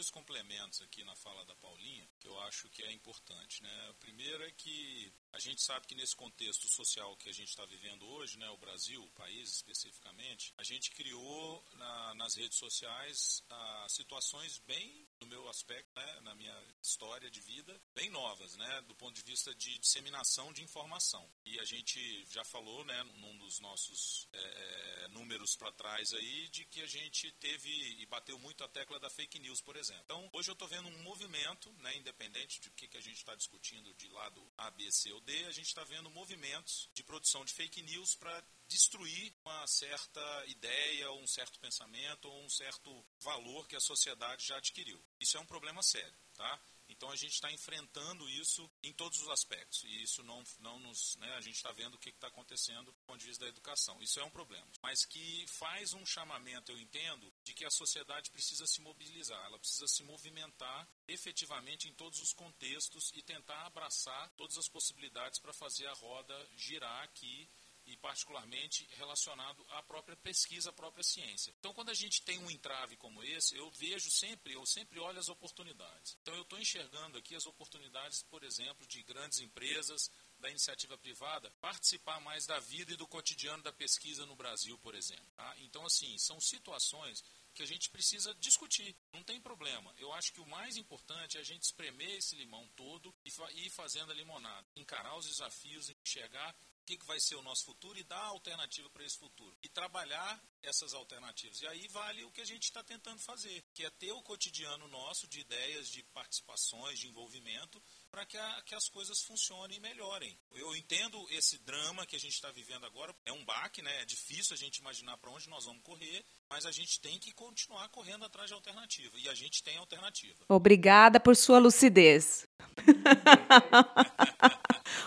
[0.02, 3.70] dois complementos aqui na fala da Paulinha, que eu acho que é importante, né?
[3.90, 5.01] O primeiro é que
[5.42, 9.02] gente sabe que nesse contexto social que a gente está vivendo hoje, né, o Brasil,
[9.02, 15.48] o país especificamente, a gente criou na, nas redes sociais ah, situações bem, no meu
[15.48, 19.78] aspecto, né, na minha história de vida, bem novas, né, do ponto de vista de
[19.78, 21.28] disseminação de informação.
[21.44, 26.64] E a gente já falou, né, num dos nossos é, números para trás aí, de
[26.64, 30.02] que a gente teve e bateu muito a tecla da fake news, por exemplo.
[30.04, 33.36] Então, hoje eu estou vendo um movimento, né, independente de que, que a gente está
[33.36, 37.44] discutindo de lado A, B, C ou D, a gente está vendo movimentos de produção
[37.44, 43.68] de fake news para destruir uma certa ideia, um certo pensamento ou um certo valor
[43.68, 45.02] que a sociedade já adquiriu.
[45.22, 46.60] Isso é um problema sério, tá?
[46.88, 49.82] Então a gente está enfrentando isso em todos os aspectos.
[49.84, 51.16] E isso não, não nos.
[51.16, 54.00] Né, a gente está vendo o que está acontecendo do ponto de vista da educação.
[54.02, 54.66] Isso é um problema.
[54.82, 59.58] Mas que faz um chamamento, eu entendo, de que a sociedade precisa se mobilizar, ela
[59.58, 65.52] precisa se movimentar efetivamente em todos os contextos e tentar abraçar todas as possibilidades para
[65.52, 67.48] fazer a roda girar aqui
[67.86, 71.54] e particularmente relacionado à própria pesquisa, à própria ciência.
[71.58, 75.18] Então, quando a gente tem um entrave como esse, eu vejo sempre, eu sempre olho
[75.18, 76.16] as oportunidades.
[76.22, 80.10] Então, eu estou enxergando aqui as oportunidades, por exemplo, de grandes empresas,
[80.42, 84.94] da iniciativa privada, participar mais da vida e do cotidiano da pesquisa no Brasil, por
[84.94, 85.30] exemplo.
[85.36, 85.54] Tá?
[85.60, 87.22] Então, assim, são situações
[87.54, 88.96] que a gente precisa discutir.
[89.12, 89.94] Não tem problema.
[89.98, 93.70] Eu acho que o mais importante é a gente espremer esse limão todo e ir
[93.70, 94.66] fazendo a limonada.
[94.74, 99.04] Encarar os desafios, enxergar o que, vai ser o nosso futuro e dar alternativa para
[99.04, 99.56] esse futuro.
[99.62, 101.60] E trabalhar essas alternativas.
[101.60, 104.88] E aí vale o que a gente está tentando fazer, que é ter o cotidiano
[104.88, 110.36] nosso de ideias, de participações, de envolvimento, para que, que, as coisas funcionem e melhorem.
[110.54, 114.02] Eu entendo esse drama que a gente está vivendo agora, é um baque, né?
[114.02, 117.32] é difícil a gente imaginar para onde nós vamos correr, mas a gente tem que
[117.32, 119.18] continuar correndo atrás de alternativa.
[119.18, 120.44] E a gente tem alternativa.
[120.48, 122.46] Obrigada por sua lucidez.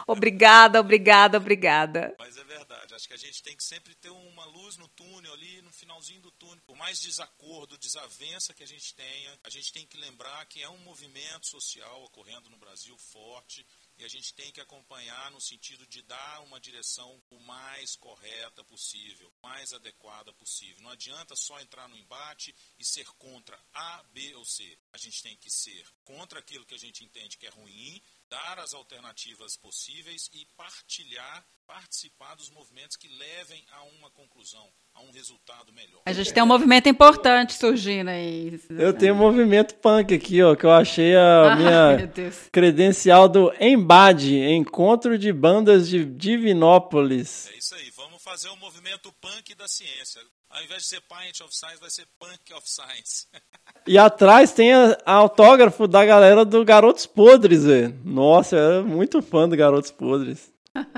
[0.07, 2.15] obrigada, obrigada, obrigada.
[2.19, 2.93] Mas é verdade.
[2.93, 6.21] Acho que a gente tem que sempre ter uma luz no túnel ali, no finalzinho
[6.21, 6.63] do túnel.
[6.65, 10.69] Por mais desacordo, desavença que a gente tenha, a gente tem que lembrar que é
[10.69, 13.65] um movimento social ocorrendo no Brasil forte
[13.97, 18.63] e a gente tem que acompanhar no sentido de dar uma direção o mais correta
[18.63, 20.81] possível, mais adequada possível.
[20.81, 24.77] Não adianta só entrar no embate e ser contra A, B ou C.
[24.91, 28.01] A gente tem que ser contra aquilo que a gente entende que é ruim,
[28.35, 35.01] dar as alternativas possíveis e partilhar, participar dos movimentos que levem a uma conclusão, a
[35.01, 36.01] um resultado melhor.
[36.05, 38.59] A gente tem um movimento importante surgindo aí.
[38.69, 42.11] Eu tenho um movimento punk aqui, ó, que eu achei a ah, minha
[42.51, 47.49] credencial do Embade, Encontro de Bandas de Divinópolis.
[47.53, 50.19] É isso aí, vamos fazer um movimento punk da ciência.
[50.49, 53.27] Ao invés de ser Pint of Science, vai ser Punk of Science.
[53.87, 57.95] E atrás tem a, a autógrafo da galera do Garotos Podres, velho.
[58.03, 60.51] Nossa, eu era muito fã do Garotos Podres.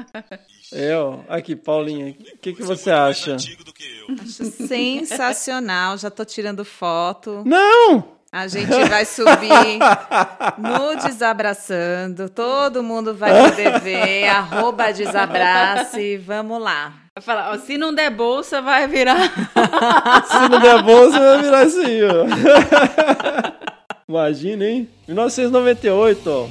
[0.73, 1.19] É, ó.
[1.29, 3.35] Aqui, Paulinha, o que, que você acha?
[3.35, 7.41] Acho sensacional, já tô tirando foto.
[7.45, 8.17] Não!
[8.29, 9.79] A gente vai subir
[10.57, 17.06] no Desabraçando, todo mundo vai poder ver, arroba Desabrace, vamos lá.
[17.21, 19.17] Falar, ó, se não der bolsa, vai virar.
[20.30, 22.25] se não der bolsa, vai virar assim, ó.
[24.08, 24.88] Imagina, hein?
[25.08, 26.47] 1998, ó.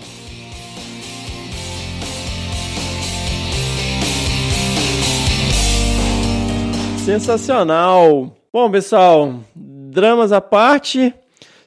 [7.04, 8.36] Sensacional.
[8.52, 11.14] Bom, pessoal, dramas à parte,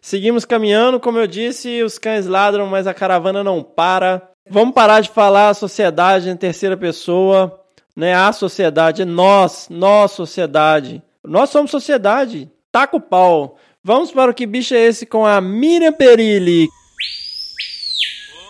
[0.02, 1.00] seguimos caminhando.
[1.00, 4.30] Como eu disse, os cães ladram, mas a caravana não para.
[4.50, 7.60] Vamos parar de falar a sociedade em terceira pessoa
[7.96, 8.14] né?
[8.14, 11.02] A sociedade, nós, nós, sociedade.
[11.24, 12.52] Nós somos sociedade.
[12.72, 13.58] Taca o pau.
[13.84, 16.68] Vamos para o que bicho é esse com a Miriam Perilli.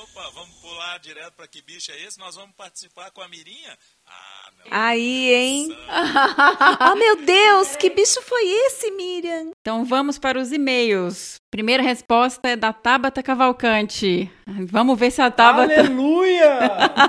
[0.02, 2.20] Opa, vamos pular direto para que bicho é esse?
[2.20, 3.78] Nós vamos participar com a Mirinha?
[4.72, 5.76] Aí, hein?
[6.92, 9.52] oh, meu Deus, que bicho foi esse, Miriam?
[9.60, 11.36] Então vamos para os e-mails.
[11.52, 14.32] Primeira resposta é da Tabata Cavalcante.
[14.48, 15.80] Vamos ver se a Tabata.
[15.80, 16.60] Aleluia!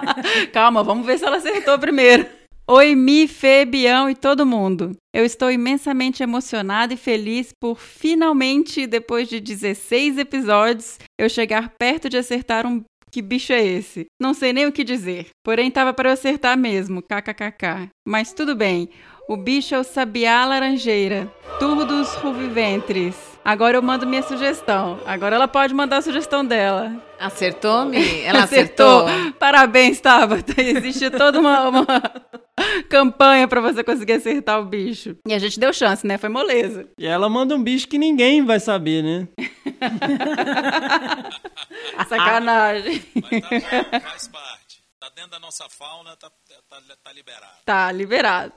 [0.53, 2.27] Calma, vamos ver se ela acertou primeiro.
[2.73, 4.97] Oi, Mi, Fê, Bião e todo mundo.
[5.13, 12.09] Eu estou imensamente emocionada e feliz por finalmente, depois de 16 episódios, eu chegar perto
[12.09, 14.07] de acertar um que bicho é esse?
[14.21, 15.27] Não sei nem o que dizer.
[15.45, 17.89] Porém, tava para eu acertar mesmo, kkkk.
[18.07, 18.89] Mas tudo bem.
[19.29, 23.15] O bicho é o sabiá laranjeira, Turdus ruviventres.
[23.45, 24.99] Agora eu mando minha sugestão.
[25.07, 26.93] Agora ela pode mandar a sugestão dela.
[27.19, 27.97] Acertou-me?
[28.23, 29.07] Ela acertou?
[29.07, 29.33] acertou?
[29.35, 30.61] Parabéns, Tabata.
[30.61, 31.87] Existe toda uma, uma
[32.89, 35.17] campanha para você conseguir acertar o bicho.
[35.27, 36.17] E a gente deu chance, né?
[36.19, 36.89] Foi moleza.
[36.99, 39.29] E ela manda um bicho que ninguém vai saber, né?
[42.09, 43.05] Sacanagem.
[43.15, 44.83] Mas tá bom, faz parte.
[44.99, 46.31] Tá dentro da nossa fauna, tá,
[46.69, 47.57] tá, tá liberado.
[47.65, 48.53] Tá liberado.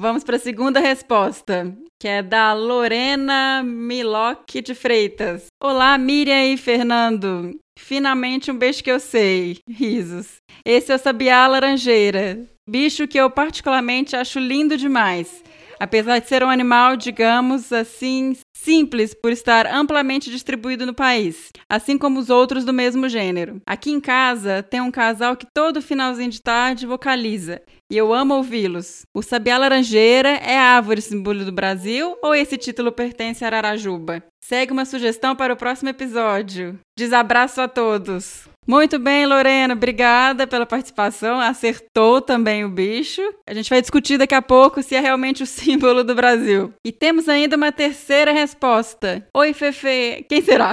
[0.00, 5.48] Vamos para a segunda resposta, que é da Lorena Miloc de Freitas.
[5.62, 7.54] Olá, Miriam e Fernando.
[7.80, 9.58] Finalmente um beijo que eu sei.
[9.68, 10.36] Risos.
[10.64, 15.42] Esse é o sabiá laranjeira, bicho que eu particularmente acho lindo demais.
[15.80, 21.96] Apesar de ser um animal, digamos assim, simples por estar amplamente distribuído no país, assim
[21.96, 23.62] como os outros do mesmo gênero.
[23.66, 28.34] Aqui em casa tem um casal que todo finalzinho de tarde vocaliza, e eu amo
[28.34, 29.02] ouvi-los.
[29.12, 34.22] O sabiá laranjeira é a árvore símbolo do Brasil ou esse título pertence a Ararajuba?
[34.40, 36.78] Segue uma sugestão para o próximo episódio.
[36.96, 38.48] Desabraço a todos!
[38.66, 41.40] Muito bem, Lorena, obrigada pela participação.
[41.40, 43.20] Acertou também o bicho.
[43.48, 46.72] A gente vai discutir daqui a pouco se é realmente o símbolo do Brasil.
[46.86, 49.26] E temos ainda uma terceira resposta.
[49.36, 50.24] Oi, Fefe.
[50.28, 50.72] Quem será?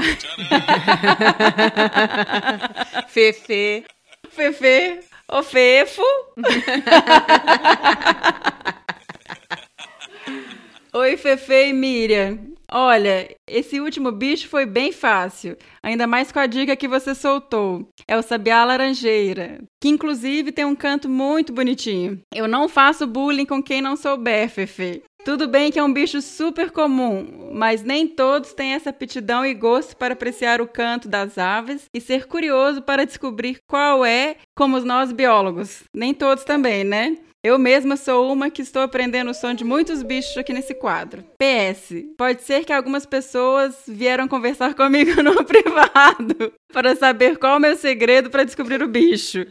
[3.07, 3.83] Fefe.
[4.29, 4.99] Fefe.
[5.29, 6.01] O Fefo.
[10.93, 12.39] Oi, Fefe e Miriam.
[12.71, 17.89] Olha, esse último bicho foi bem fácil, ainda mais com a dica que você soltou.
[18.07, 22.21] É o sabiá laranjeira, que inclusive tem um canto muito bonitinho.
[22.33, 25.03] Eu não faço bullying com quem não souber, Fefe.
[25.27, 29.53] Tudo bem que é um bicho super comum, mas nem todos têm essa aptidão e
[29.53, 34.79] gosto para apreciar o canto das aves e ser curioso para descobrir qual é, como
[34.79, 35.83] nós biólogos.
[35.93, 37.17] Nem todos também, né?
[37.43, 41.25] Eu mesma sou uma que estou aprendendo o som de muitos bichos aqui nesse quadro.
[41.37, 47.57] PS, pode ser que algumas pessoas vieram conversar comigo no privado para saber qual é
[47.57, 49.45] o meu segredo para descobrir o bicho.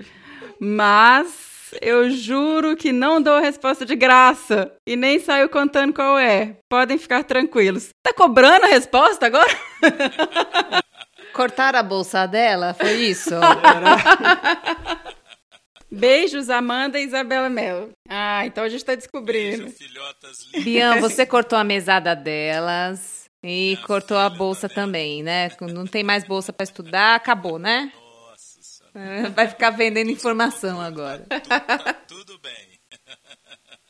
[0.58, 6.56] Mas eu juro que não dou resposta de graça e nem saio contando qual é.
[6.68, 7.90] Podem ficar tranquilos.
[8.02, 9.56] Tá cobrando a resposta agora?
[11.32, 12.74] Cortaram a bolsa dela?
[12.74, 13.30] Foi isso?
[15.90, 17.90] Beijos, Amanda e Isabela Mel.
[18.08, 19.64] Ah, então a gente tá descobrindo.
[19.64, 20.64] Beijo, filhotas lindas.
[20.64, 25.50] Bian, você cortou a mesada delas e cortou a bolsa também, né?
[25.60, 27.92] Não tem mais bolsa para estudar, acabou, né?
[29.34, 31.26] Vai ficar vendendo informação agora.
[32.08, 32.65] tudo bem.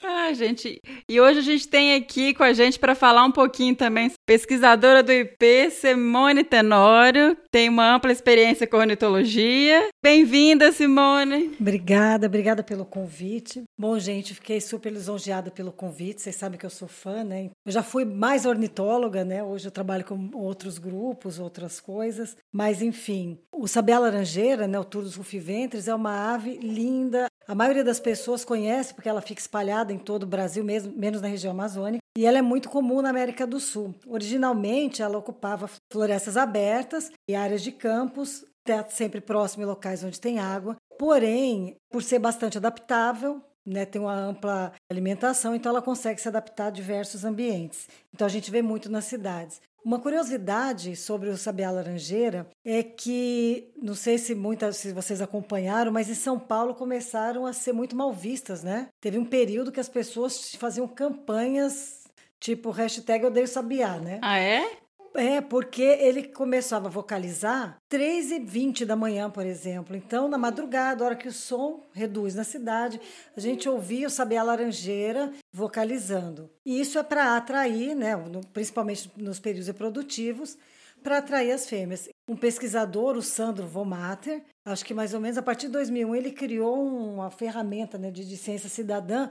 [0.08, 0.80] Ah, gente.
[1.08, 5.02] E hoje a gente tem aqui com a gente para falar um pouquinho também, pesquisadora
[5.02, 9.88] do IP, Simone Tenório, tem uma ampla experiência com ornitologia.
[10.00, 11.56] Bem-vinda, Simone.
[11.60, 13.64] Obrigada, obrigada pelo convite.
[13.76, 16.22] Bom, gente, fiquei super lisonjeada pelo convite.
[16.22, 17.50] Vocês sabem que eu sou fã, né?
[17.66, 19.42] Eu já fui mais ornitóloga, né?
[19.42, 22.36] Hoje eu trabalho com outros grupos, outras coisas.
[22.52, 24.78] Mas, enfim, o sabiá laranjeira, né?
[24.78, 27.26] O Turdus rufiventres, é uma ave linda.
[27.48, 31.22] A maioria das pessoas conhece porque ela fica espalhada em todo o Brasil, mesmo, menos
[31.22, 32.02] na região amazônica.
[32.18, 33.94] E ela é muito comum na América do Sul.
[34.04, 40.20] Originalmente, ela ocupava florestas abertas e áreas de campos, tá sempre próximo de locais onde
[40.20, 40.76] tem água.
[40.98, 46.66] Porém, por ser bastante adaptável, né, tem uma ampla alimentação, então ela consegue se adaptar
[46.66, 47.88] a diversos ambientes.
[48.12, 49.60] Então a gente vê muito nas cidades.
[49.86, 55.92] Uma curiosidade sobre o sabiá laranjeira é que, não sei se muitas se vocês acompanharam,
[55.92, 58.88] mas em São Paulo começaram a ser muito mal vistas, né?
[59.00, 62.02] Teve um período que as pessoas faziam campanhas
[62.40, 64.18] tipo hashtag odeio sabiá, né?
[64.22, 64.68] Ah, é?
[65.16, 69.96] É, porque ele começava a vocalizar 3 e 20 da manhã, por exemplo.
[69.96, 73.00] Então, na madrugada, a hora que o som reduz na cidade,
[73.36, 76.50] a gente ouvia o sabiá laranjeira vocalizando.
[76.64, 78.12] E isso é para atrair, né,
[78.52, 80.58] principalmente nos períodos reprodutivos,
[81.02, 82.08] para atrair as fêmeas.
[82.28, 86.30] Um pesquisador, o Sandro Vomater, acho que mais ou menos a partir de 2001, ele
[86.32, 89.28] criou uma ferramenta né, de, de ciência cidadã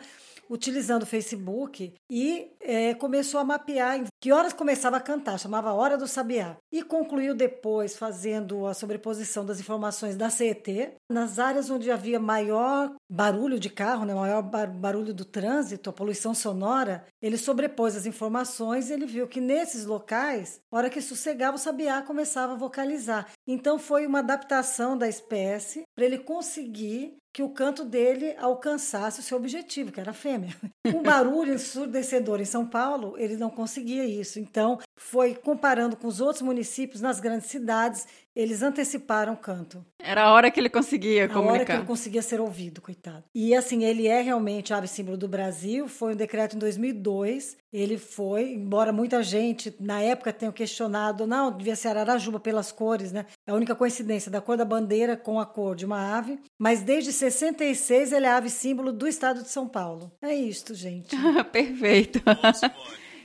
[0.50, 5.74] utilizando o Facebook e eh, começou a mapear em que horas começava a cantar, chamava
[5.74, 6.58] Hora do Sabiá.
[6.72, 12.92] E concluiu depois fazendo a sobreposição das informações da CET nas áreas onde havia maior
[13.10, 17.06] barulho de carro, né, maior bar- barulho do trânsito, a poluição sonora.
[17.22, 22.02] Ele sobrepôs as informações e ele viu que nesses locais, hora que sossegava, o sabiá
[22.02, 23.28] começava a vocalizar.
[23.48, 29.24] Então foi uma adaptação da espécie para ele conseguir que o canto dele alcançasse o
[29.24, 30.56] seu objetivo, que era a fêmea.
[30.90, 34.40] Com barulho ensurdecedor em São Paulo, ele não conseguia isso.
[34.40, 39.84] Então, foi comparando com os outros municípios nas grandes cidades, eles anteciparam o canto.
[40.00, 41.76] Era a hora que ele conseguia A hora que comunicar.
[41.78, 43.24] ele conseguia ser ouvido, coitado.
[43.34, 47.98] E assim, ele é realmente ave símbolo do Brasil, foi um decreto em 2002, ele
[47.98, 53.26] foi, embora muita gente na época tenha questionado, não, devia ser Ararajuba pelas cores, né?
[53.48, 56.82] É a única coincidência da cor da bandeira com a cor de uma ave, mas
[56.82, 60.12] desde 66 ele é ave símbolo do estado de São Paulo.
[60.22, 61.16] É isto, gente.
[61.52, 62.22] Perfeito.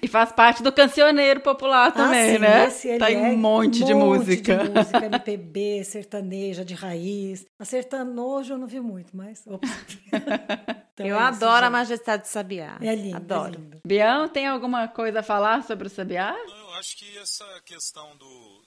[0.02, 2.66] E faz parte do cancioneiro popular também, ah, sim, né?
[2.66, 4.56] Esse ele tá é em um monte, de música.
[4.56, 7.44] de música, MPB, sertaneja, de raiz.
[7.58, 9.42] A sertanojo eu não vi muito, mas...
[9.46, 9.70] Ops.
[11.00, 11.72] Então Eu é isso, adoro a gente.
[11.72, 12.76] majestade do Sabiá.
[12.82, 13.54] É lindo, Adoro.
[13.54, 13.78] é lindo.
[13.86, 16.32] Bião, tem alguma coisa a falar sobre o sabiá?
[16.32, 18.59] Não, Eu acho que essa questão do-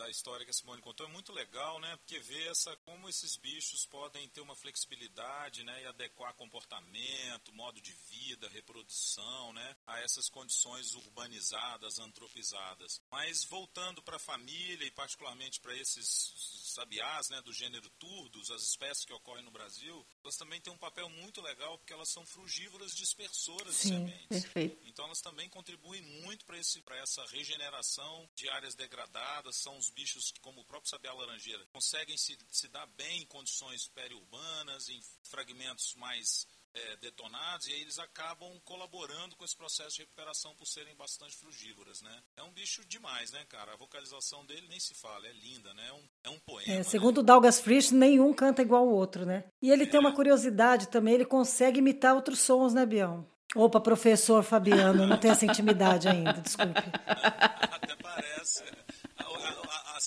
[0.00, 1.94] da história que a Simone contou é muito legal, né?
[1.98, 5.82] Porque vê essa, como esses bichos podem ter uma flexibilidade, né?
[5.82, 9.76] E adequar comportamento, modo de vida, reprodução, né?
[9.86, 12.99] A essas condições urbanizadas, antropizadas.
[13.10, 16.32] Mas voltando para a família e particularmente para esses
[16.70, 17.42] sabiás, né?
[17.42, 21.40] Do gênero turdos, as espécies que ocorrem no Brasil, elas também têm um papel muito
[21.40, 24.28] legal porque elas são frugívoras dispersoras de Sim, sementes.
[24.28, 24.86] Perfeito.
[24.86, 26.56] Então elas também contribuem muito para
[26.96, 29.56] essa regeneração de áreas degradadas.
[29.56, 33.26] São os bichos que, como o próprio sabiá laranjeira, conseguem se, se dar bem em
[33.26, 39.96] condições periurbanas, em fragmentos mais eh, detonados, e aí eles acabam colaborando com esse processo
[39.96, 42.22] de recuperação por serem bastante frugívoras, né?
[42.36, 43.72] É um bicho demais, né, cara?
[43.72, 45.88] A vocalização dele nem se fala, é linda, né?
[45.88, 46.72] É um, é um poema.
[46.72, 46.82] É, né?
[46.82, 49.44] segundo o Dalgas Frisch, nenhum canta igual ao outro, né?
[49.60, 53.26] E ele tem uma curiosidade também, ele consegue imitar outros sons, né, Bião?
[53.54, 56.80] Opa, professor Fabiano, não tenho essa intimidade ainda, desculpe.
[57.04, 58.62] Até parece.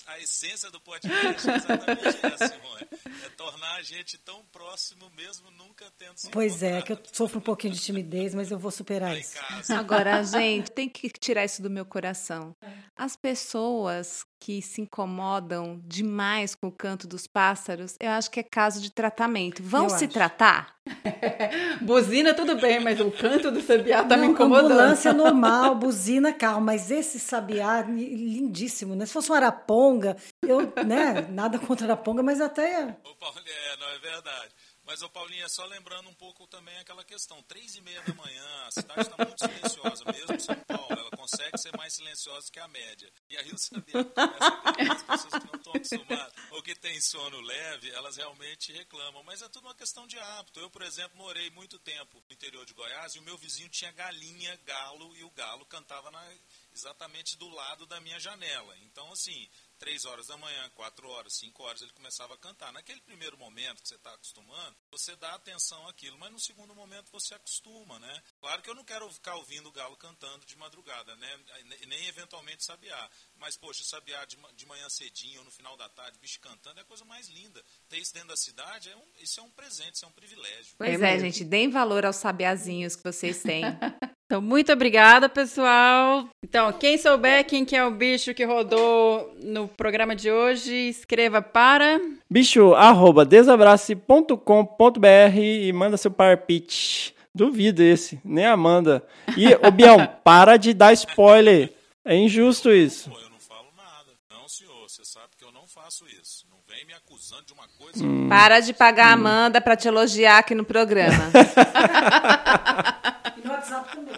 [0.08, 2.88] A, essência do podcast é exatamente essa, Simone.
[3.26, 7.40] É tornar a gente tão próximo mesmo nunca tendo se Pois é, que eu sofro
[7.40, 9.38] um pouquinho de timidez, mas eu vou superar isso.
[9.70, 12.56] Agora, gente, tem que tirar isso do meu coração.
[12.96, 18.44] As pessoas que se incomodam demais com o canto dos pássaros, eu acho que é
[18.44, 19.64] caso de tratamento.
[19.64, 20.14] Vão Eu se acho.
[20.14, 20.76] tratar?
[21.82, 24.66] Buzina, tudo bem, mas o canto do sabiá tá me Não, incomodando.
[24.72, 29.06] ambulância normal, buzina, carro, mas esse sabiá, li- lindíssimo, né?
[29.06, 34.00] Se fosse um araponga, eu, né, nada contra araponga, mas até Paulinho, é, não, é
[34.00, 34.50] verdade.
[34.94, 37.42] Mas, ô Paulinho, é só lembrando um pouco também aquela questão.
[37.42, 40.88] Três e meia da manhã, a cidade está muito silenciosa, mesmo São Paulo.
[40.92, 43.12] Ela consegue ser mais silenciosa que a média.
[43.28, 48.18] E a ter as pessoas que não estão acostumadas ou que têm sono leve, elas
[48.18, 49.24] realmente reclamam.
[49.24, 50.60] Mas é tudo uma questão de hábito.
[50.60, 53.92] Eu, por exemplo, morei muito tempo no interior de Goiás e o meu vizinho tinha
[53.94, 56.34] galinha, galo, e o galo cantava na-
[56.72, 58.78] exatamente do lado da minha janela.
[58.84, 59.50] Então, assim,
[59.84, 62.72] três horas da manhã, quatro horas, cinco horas, ele começava a cantar.
[62.72, 67.12] Naquele primeiro momento que você está acostumando, você dá atenção àquilo, mas no segundo momento
[67.12, 68.24] você acostuma, né?
[68.40, 71.38] Claro que eu não quero ficar ouvindo o galo cantando de madrugada, né?
[71.66, 73.10] Nem- Nem eventualmente sabiá.
[73.46, 76.80] Mas, poxa, sabiá de, ma- de manhã cedinho ou no final da tarde, bicho cantando,
[76.80, 77.62] é a coisa mais linda.
[77.90, 80.76] Ter isso dentro da cidade, é um, isso é um presente, isso é um privilégio.
[80.78, 83.64] Pois É é, gente, deem valor aos sabiazinhos que vocês têm.
[84.26, 86.28] Então, muito obrigada, pessoal.
[86.44, 91.40] Então, quem souber quem que é o bicho que rodou no programa de hoje, escreva
[91.40, 92.02] para...
[92.28, 97.14] Bicho, arroba desabrace.com.br e manda seu parpite.
[97.36, 99.06] Duvido esse, nem a Amanda.
[99.38, 101.72] E, ô Bião, para de dar spoiler.
[102.04, 103.12] É injusto isso.
[103.12, 104.14] Pô, eu não falo nada.
[104.32, 106.48] Não, senhor, você sabe que eu não faço isso.
[106.50, 108.04] Não vem me acusando de uma coisa.
[108.28, 111.30] Para de pagar a Amanda para te elogiar aqui no programa.
[113.44, 114.16] no WhatsApp também.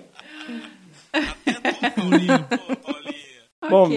[1.12, 2.48] Até tu, Paulinho.
[2.48, 3.16] Pô, Paulinha.
[3.70, 3.90] Bom,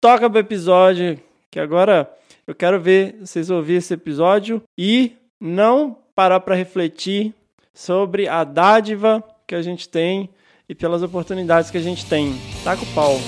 [0.00, 1.20] toca pro episódio,
[1.50, 2.10] que agora
[2.46, 7.34] eu quero ver vocês ouvirem esse episódio e não parar para refletir
[7.74, 10.30] sobre a dádiva que a gente tem
[10.68, 12.34] e pelas oportunidades que a gente tem.
[12.64, 13.18] Taca o pau.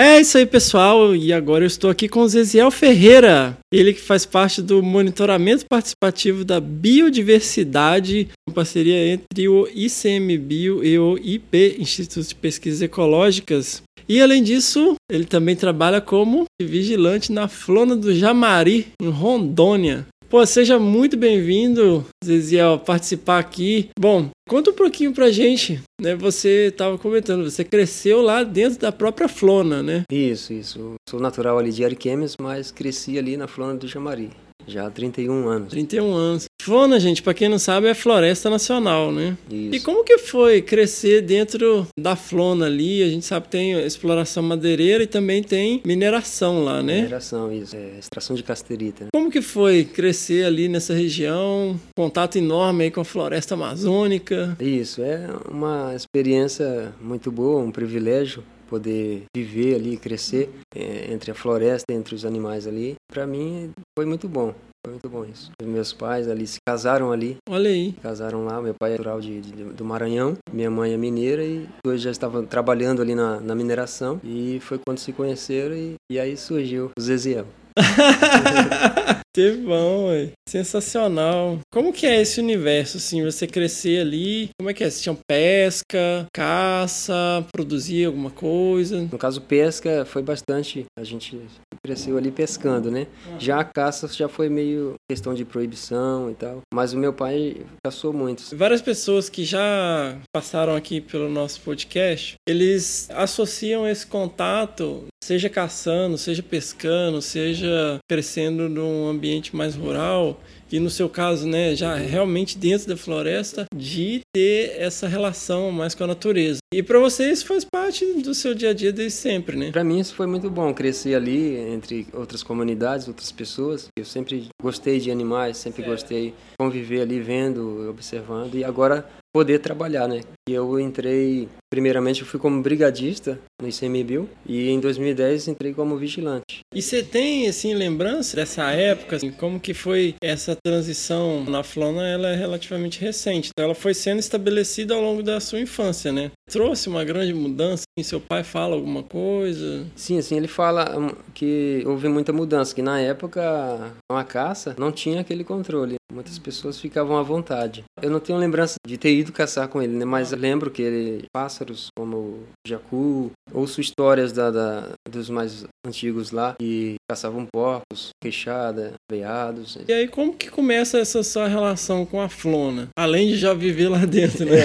[0.00, 1.12] É isso aí, pessoal.
[1.16, 3.58] E agora eu estou aqui com o Zeziel Ferreira.
[3.74, 10.96] Ele que faz parte do monitoramento participativo da biodiversidade, uma parceria entre o ICMBio e
[11.00, 13.82] o IP, Instituto de Pesquisas Ecológicas.
[14.08, 20.06] E além disso, ele também trabalha como vigilante na Flona do Jamari, em Rondônia.
[20.30, 23.88] Pô, seja muito bem-vindo, Zeziel, participar aqui.
[23.98, 26.16] Bom, conta um pouquinho pra gente, né?
[26.16, 30.02] Você estava comentando, você cresceu lá dentro da própria Flona, né?
[30.10, 30.94] Isso, isso.
[31.08, 34.30] Sou natural ali de Ariquemes, mas cresci ali na Flona do Jamari,
[34.68, 35.68] já há 31 anos.
[35.70, 36.44] 31 anos.
[36.60, 39.36] Flona, gente, pra quem não sabe, é Floresta Nacional, né?
[39.50, 39.84] E Isso.
[39.84, 43.02] como que foi crescer dentro da Flona ali?
[43.02, 46.96] A gente sabe que tem exploração madeireira e também tem mineração lá, né?
[47.02, 47.74] Mineração, isso.
[47.74, 49.04] É, extração de casterita.
[49.04, 49.10] né?
[49.14, 51.80] Como que foi crescer ali nessa região?
[51.96, 54.56] Contato enorme aí com a floresta amazônica.
[54.60, 61.34] Isso, é uma experiência muito boa, um privilégio poder viver ali, crescer é, entre a
[61.34, 62.94] floresta, entre os animais ali.
[63.12, 64.54] Para mim foi muito bom,
[64.84, 65.50] foi muito bom isso.
[65.62, 67.92] Meus pais ali se casaram ali, Olha aí.
[68.02, 68.60] casaram lá.
[68.62, 72.10] Meu pai é natural de, de- do Maranhão, minha mãe é mineira e dois já
[72.10, 74.20] estavam trabalhando ali na, na mineração.
[74.22, 77.46] E foi quando se conheceram e, e aí surgiu o Zeziel.
[79.38, 80.32] Que bom, ué.
[80.48, 81.60] sensacional.
[81.70, 84.48] Como que é esse universo, assim, você crescer ali?
[84.58, 84.90] Como é que é?
[84.90, 89.02] Vocês tinham pesca, caça, produzir alguma coisa?
[89.02, 90.86] No caso, pesca foi bastante.
[90.98, 91.40] A gente
[91.84, 93.06] cresceu ali pescando, né?
[93.38, 96.62] Já a caça já foi meio questão de proibição e tal.
[96.74, 98.42] Mas o meu pai caçou muito.
[98.56, 106.16] Várias pessoas que já passaram aqui pelo nosso podcast, eles associam esse contato, seja caçando,
[106.16, 110.40] seja pescando, seja crescendo num ambiente mais rural,
[110.70, 115.94] e no seu caso, né, já realmente dentro da floresta, de ter essa relação mais
[115.94, 116.58] com a natureza.
[116.72, 119.70] E para vocês faz parte do seu dia a dia desde sempre, né?
[119.70, 123.88] Para mim isso foi muito bom, crescer ali entre outras comunidades, outras pessoas.
[123.98, 129.08] Eu sempre gostei de animais, sempre gostei de conviver ali vendo, observando e agora
[129.38, 130.22] poder trabalhar, né?
[130.48, 135.98] E eu entrei Primeiramente, eu fui como brigadista no ICMBio e em 2010 entrei como
[135.98, 136.60] vigilante.
[136.74, 139.16] E você tem, assim, lembrança dessa época?
[139.16, 142.06] Assim, como que foi essa transição na Flona?
[142.06, 146.30] Ela é relativamente recente, então ela foi sendo estabelecida ao longo da sua infância, né?
[146.50, 147.82] Trouxe uma grande mudança?
[147.98, 149.86] Assim, seu pai fala alguma coisa?
[149.94, 154.90] Sim, assim, ele fala hum, que houve muita mudança, que na época uma caça não
[154.90, 155.97] tinha aquele controle.
[156.12, 157.84] Muitas pessoas ficavam à vontade.
[158.00, 160.04] Eu não tenho lembrança de ter ido caçar com ele, né?
[160.06, 166.54] mas lembro que ele, pássaros como jacu, ouço histórias da, da, dos mais antigos lá
[166.58, 169.78] que caçavam porcos, queixada, veados.
[169.88, 172.88] E aí, como que começa essa sua relação com a Flona?
[172.96, 174.58] Além de já viver lá dentro, né?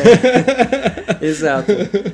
[1.19, 1.23] É.
[1.25, 1.71] Exato.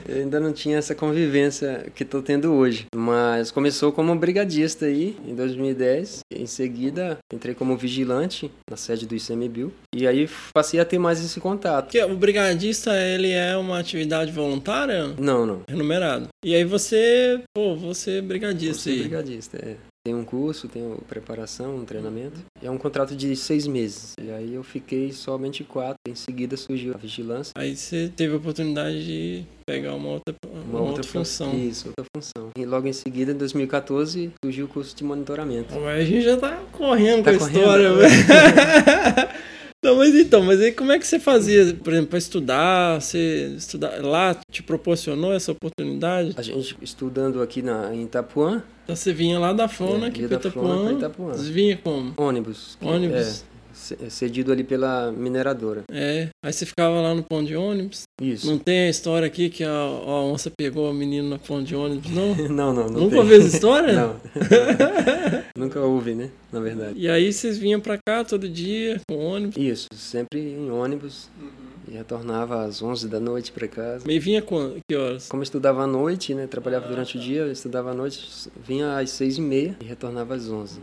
[0.07, 2.85] Eu ainda não tinha essa convivência que estou tendo hoje.
[2.95, 6.19] Mas começou como brigadista aí, em 2010.
[6.31, 9.73] Em seguida, entrei como vigilante na sede do ICMBio.
[9.95, 11.85] E aí passei a ter mais esse contato.
[11.85, 15.07] Porque o brigadista, ele é uma atividade voluntária?
[15.17, 15.61] Não, não.
[15.67, 16.27] Remunerado.
[16.43, 18.99] E aí você, pô, você é brigadista Sou aí.
[18.99, 19.75] brigadista, é.
[20.05, 22.39] Tem um curso, tem preparação, um treinamento.
[22.61, 24.13] E é um contrato de seis meses.
[24.19, 25.97] E aí eu fiquei somente quatro.
[26.07, 27.51] Em seguida surgiu a vigilância.
[27.55, 30.33] Aí você teve a oportunidade de pegar uma outra,
[30.65, 31.53] uma, outra, função.
[31.53, 32.49] Isso, outra função.
[32.57, 35.75] E logo em seguida, em 2014, surgiu o curso de monitoramento.
[35.75, 37.59] Mas a gente já tá correndo Tá com a correndo?
[37.59, 38.13] história, velho.
[39.81, 42.99] Não, mas então, mas aí como é que você fazia, por exemplo, para estudar?
[42.99, 46.33] Você estudar lá te proporcionou essa oportunidade?
[46.35, 50.21] A gente estudando aqui na, em Itapuã, Então você vinha lá da Flona, É, pra
[50.21, 50.91] Itapuã.
[50.91, 51.31] Itapuã.
[51.31, 52.13] Você vinha como?
[52.17, 52.77] ônibus.
[52.81, 53.45] Ônibus.
[53.79, 55.83] Ce- cedido ali pela mineradora.
[55.89, 56.27] É.
[56.43, 58.03] Aí você ficava lá no ponto de ônibus.
[58.21, 58.45] Isso.
[58.45, 61.75] Não tem a história aqui que a, a onça pegou o menino no ponto de
[61.75, 62.35] ônibus, não?
[62.49, 63.19] Não, não, não Nunca tem.
[63.19, 63.93] ouviu essa história?
[63.95, 64.19] Não.
[65.57, 66.29] Nunca houve, né?
[66.51, 66.93] Na verdade.
[66.99, 69.55] E aí vocês vinham pra cá todo dia com ônibus.
[69.57, 71.29] Isso, sempre em ônibus.
[71.39, 71.47] Uhum.
[71.87, 74.11] E retornava às 11 da noite para casa.
[74.11, 75.27] E vinha com que horas?
[75.27, 76.45] Como eu estudava à noite, né?
[76.45, 78.27] Trabalhava durante o dia, estudava à noite,
[78.63, 80.79] vinha às seis e meia e retornava às 11.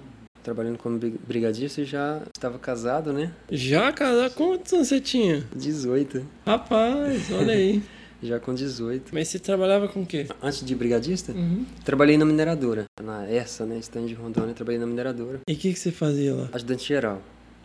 [0.47, 3.32] Trabalhando como bri- brigadista, eu já estava casado, né?
[3.51, 4.30] Já casar?
[4.30, 5.44] Quantos anos você tinha?
[5.57, 6.24] 18.
[6.47, 7.82] Rapaz, olha aí.
[8.22, 9.11] Já com 18.
[9.12, 10.26] Mas você trabalhava com o quê?
[10.40, 11.66] Antes de brigadista, Uhum.
[11.84, 12.84] trabalhei na mineradora.
[13.03, 13.76] Na ERSA, né?
[13.80, 15.40] Stand de Rondônia, trabalhei na mineradora.
[15.49, 16.49] E o que, que você fazia lá?
[16.53, 17.20] Ajudante geral.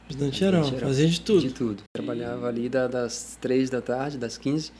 [0.09, 0.63] Ajudante geral.
[0.63, 0.89] geral.
[0.89, 1.39] Fazia de tudo.
[1.41, 1.84] De tudo.
[1.93, 4.71] Trabalhava ali da- das 3 da tarde, das 15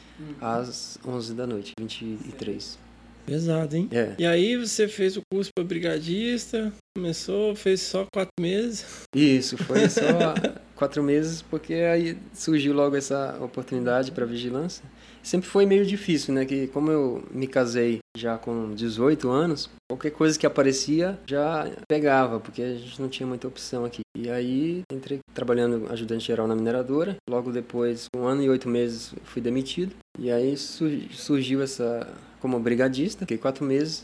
[0.42, 2.80] às 11 da noite, 23.
[3.26, 3.90] Pesado, hein?
[3.92, 4.16] É.
[4.18, 9.04] E aí você fez o curso para brigadista, começou, fez só quatro meses.
[9.16, 10.34] Isso, foi só
[10.76, 14.84] quatro meses, porque aí surgiu logo essa oportunidade para vigilância.
[15.24, 16.46] Sempre foi meio difícil, né?
[16.46, 22.40] Que como eu me casei já com 18 anos, qualquer coisa que aparecia já pegava,
[22.40, 24.02] porque a gente não tinha muita opção aqui.
[24.18, 27.16] E aí entrei trabalhando ajudante geral na mineradora.
[27.30, 29.94] Logo depois, um ano e oito meses, fui demitido.
[30.20, 32.08] E aí sur- surgiu essa
[32.40, 34.04] como brigadista, fiquei quatro meses.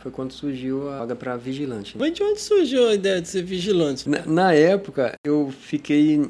[0.00, 1.98] Foi quando surgiu a vaga para vigilante.
[1.98, 2.04] né?
[2.06, 4.08] Mas de onde surgiu a ideia de ser vigilante?
[4.08, 6.24] Na, na época, eu fiquei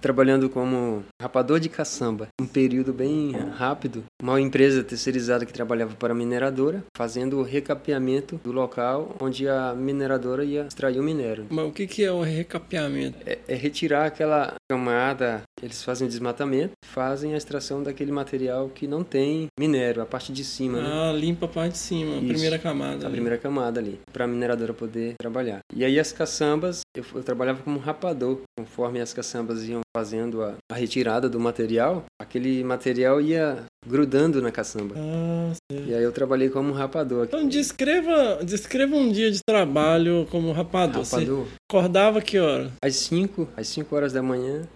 [0.00, 4.04] trabalhando como rapador de caçamba, um período bem rápido.
[4.22, 9.74] Uma empresa terceirizada que trabalhava para a mineradora, fazendo o recapeamento do local onde a
[9.74, 11.46] mineradora ia extrair o minério.
[11.50, 13.18] Mas o que, que é o recapeamento?
[13.26, 18.86] É, é retirar aquela camada, eles fazem o desmatamento, fazem a extração daquele material que
[18.86, 20.88] não tem minério, a parte de cima, né?
[20.92, 22.28] Ah, limpa a parte de cima, a Isso.
[22.28, 23.04] primeira camada.
[23.04, 23.12] a ali.
[23.12, 25.60] primeira camada ali, para a mineradora poder trabalhar.
[25.74, 30.56] E aí as caçambas, eu, eu trabalhava como rapador, conforme as caçambas iam fazendo a,
[30.70, 34.94] a retirada do material, aquele material ia grudando na caçamba.
[34.94, 35.54] Ah.
[35.72, 37.24] E aí eu trabalhei como rapador.
[37.24, 41.02] Então descreva, descreva um dia de trabalho como rapador.
[41.02, 41.46] Você Rapador.
[41.70, 42.70] acordava que hora?
[42.82, 44.68] Às 5, às 5 horas da manhã,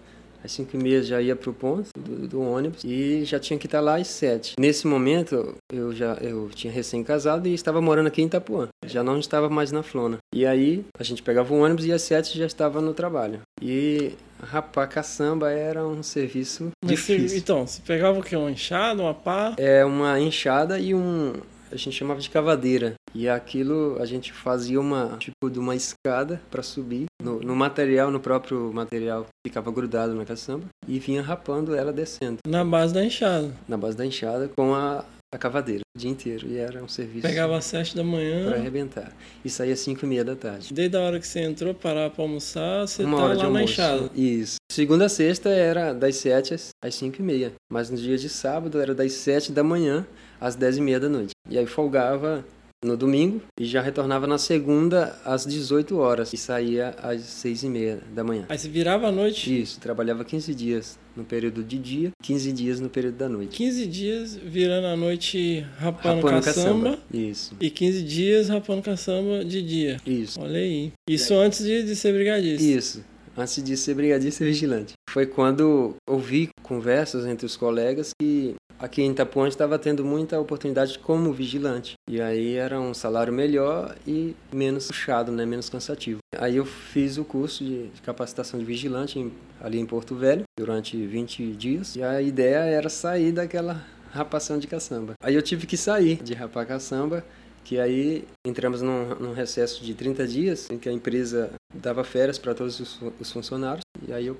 [0.43, 3.67] às 5 e meia já ia pro ponto do, do ônibus e já tinha que
[3.67, 4.55] estar lá às 7.
[4.59, 8.69] Nesse momento, eu já eu tinha recém-casado e estava morando aqui em Itapuã.
[8.85, 10.17] Já não estava mais na Flona.
[10.33, 13.41] E aí, a gente pegava o ônibus e às 7 já estava no trabalho.
[13.61, 17.37] E rapar caçamba era um serviço Mas você- difícil.
[17.37, 18.35] então, você pegava o quê?
[18.35, 19.53] Uma enxada, uma pá?
[19.57, 21.33] É uma enxada e um.
[21.71, 22.95] A gente chamava de cavadeira.
[23.13, 28.09] E aquilo a gente fazia uma tipo de uma escada para subir no, no material,
[28.09, 33.03] no próprio material ficava grudado na caçamba e vinha rapando ela descendo Na base da
[33.03, 33.51] enxada.
[33.67, 35.03] na base da enxada com a,
[35.33, 36.45] a cavadeira o dia inteiro.
[36.47, 38.53] E era um serviço Pegava às sete da para manhã.
[38.53, 39.15] arrebentar.
[39.45, 40.73] E saía às 5 e meia da tarde.
[40.73, 43.41] Desde a hora que você entrou, parava pra almoçar, você uma tá hora lá de
[43.43, 43.63] na almoço.
[43.73, 44.09] enxada.
[44.13, 44.55] Isso.
[44.69, 46.53] Segunda a sexta era das 7
[46.83, 47.53] às, 5 e meia.
[47.71, 50.05] Mas no dia de sábado era das 7 da manhã
[50.39, 51.31] às 10 e meia da noite.
[51.49, 52.43] E aí folgava
[52.83, 57.69] no domingo e já retornava na segunda às 18 horas e saía às 6 e
[57.69, 58.45] meia da manhã.
[58.49, 59.61] Aí você virava à noite?
[59.61, 63.55] Isso, trabalhava 15 dias no período de dia, 15 dias no período da noite.
[63.55, 66.99] 15 dias virando à noite rapando, Rapando caçamba.
[67.13, 69.97] Isso, E 15 dias rapando caçamba de dia.
[70.05, 70.41] isso.
[70.41, 70.91] Olha aí.
[71.07, 72.63] Isso antes de, de ser brigadista.
[72.63, 73.03] Isso.
[73.37, 74.93] Antes de ser brigadista e vigilante.
[75.09, 80.97] Foi quando ouvi conversas entre os colegas que aqui em Itapuã estava tendo muita oportunidade
[80.99, 81.93] como vigilante.
[82.09, 85.45] E aí era um salário melhor e menos puxado, né?
[85.45, 86.19] menos cansativo.
[86.37, 90.97] Aí eu fiz o curso de capacitação de vigilante em- ali em Porto Velho durante
[91.05, 91.95] 20 dias.
[91.95, 95.13] E a ideia era sair daquela rapação de caçamba.
[95.23, 97.23] Aí eu tive que sair de rapar caçamba
[97.63, 102.39] que aí entramos num, num recesso de 30 dias, em que a empresa dava férias
[102.39, 104.35] para todos os, os funcionários, e aí eu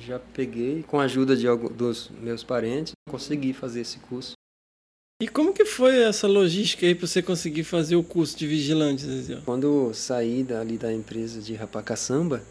[0.00, 4.32] já peguei, com a ajuda de algum, dos meus parentes, consegui fazer esse curso.
[5.22, 9.02] E como que foi essa logística aí pra você conseguir fazer o curso de vigilante,
[9.02, 9.42] Zezé?
[9.44, 12.42] Quando saí dali da empresa de rapar caçamba,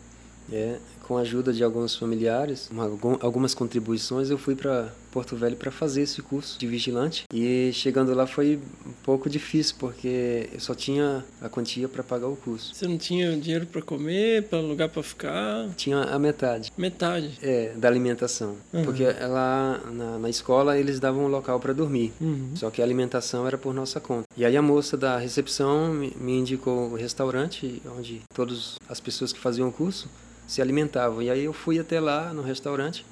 [0.52, 0.80] é,
[1.10, 5.56] com a ajuda de alguns familiares, uma- algum- algumas contribuições, eu fui para Porto Velho
[5.56, 7.24] para fazer esse curso de vigilante.
[7.34, 12.28] E chegando lá foi um pouco difícil, porque eu só tinha a quantia para pagar
[12.28, 12.76] o curso.
[12.76, 15.68] Você não tinha dinheiro pra comer, pra lugar pra ficar?
[15.76, 16.72] Tinha a metade.
[16.78, 17.40] Metade.
[17.42, 18.56] É, da alimentação.
[18.72, 18.84] Uhum.
[18.86, 22.14] Porque lá na, na escola eles davam um local para dormir.
[22.22, 22.52] Uhum.
[22.56, 24.28] Só que a alimentação era por nossa conta.
[24.38, 29.34] E aí a moça da recepção me, me indicou o restaurante onde todas as pessoas
[29.34, 30.08] que faziam o curso
[30.50, 31.22] se alimentavam.
[31.22, 33.06] E aí eu fui até lá no restaurante.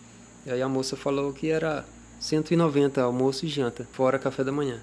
[0.44, 1.86] E aí a moça falou que era
[2.20, 4.80] 190 almoço e janta, fora café da manhã.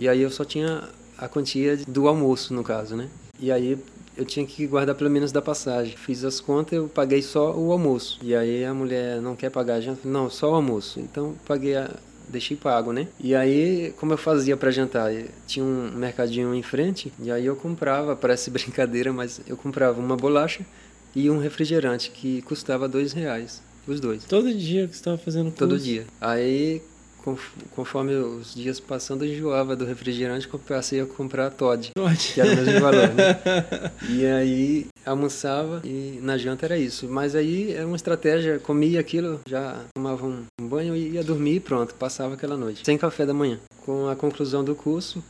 [0.00, 3.08] E aí eu só tinha a quantia do almoço, no caso, né?
[3.38, 3.78] E aí
[4.16, 5.96] eu tinha que guardar pelo menos da passagem.
[5.96, 8.18] Fiz as contas, eu paguei só o almoço.
[8.20, 10.00] E aí a mulher não quer pagar a janta?
[10.08, 10.98] Não, só o almoço.
[10.98, 11.88] Então paguei a,
[12.28, 13.06] deixei pago, né?
[13.20, 15.12] E aí, como eu fazia para jantar?
[15.46, 20.16] Tinha um mercadinho em frente, e aí eu comprava, parece brincadeira, mas eu comprava uma
[20.16, 20.66] bolacha
[21.14, 25.44] e um refrigerante que custava dois reais, os dois, Todo dia que você tava fazendo
[25.46, 25.58] curso?
[25.58, 26.06] todo dia.
[26.20, 26.80] Aí,
[27.24, 32.32] conf- conforme os dias passando, eu enjoava do refrigerante, eu passei a comprar Todd, Pode.
[32.34, 33.40] que era o mesmo valor, né?
[34.08, 37.08] E aí almoçava e na janta era isso.
[37.08, 41.56] Mas aí era uma estratégia, comia aquilo, já tomava um um banho e ia dormir
[41.56, 42.82] e pronto, passava aquela noite.
[42.84, 43.58] Sem café da manhã.
[43.84, 45.22] Com a conclusão do curso,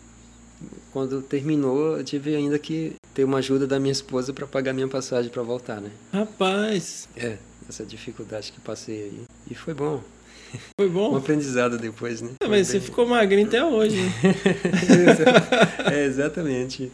[0.92, 4.88] quando terminou, eu tive ainda que ter uma ajuda da minha esposa para pagar minha
[4.88, 5.90] passagem para voltar, né?
[6.12, 7.36] Rapaz, É,
[7.68, 9.20] essa dificuldade que passei aí.
[9.50, 10.02] E foi bom.
[10.78, 11.16] foi Um bom?
[11.16, 12.30] aprendizado depois, né?
[12.42, 14.12] Ah, Mas Foi você bem- ficou magrinho até hoje, né?
[15.92, 16.90] é, exatamente.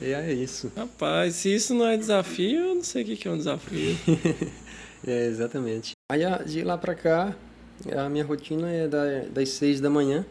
[0.00, 0.72] E é isso.
[0.76, 3.96] Rapaz, se isso não é desafio, eu não sei o que é um desafio.
[5.06, 5.92] É, exatamente.
[6.12, 7.34] Aí a- de lá pra cá,
[7.96, 10.26] a minha rotina é da- das 6 da manhã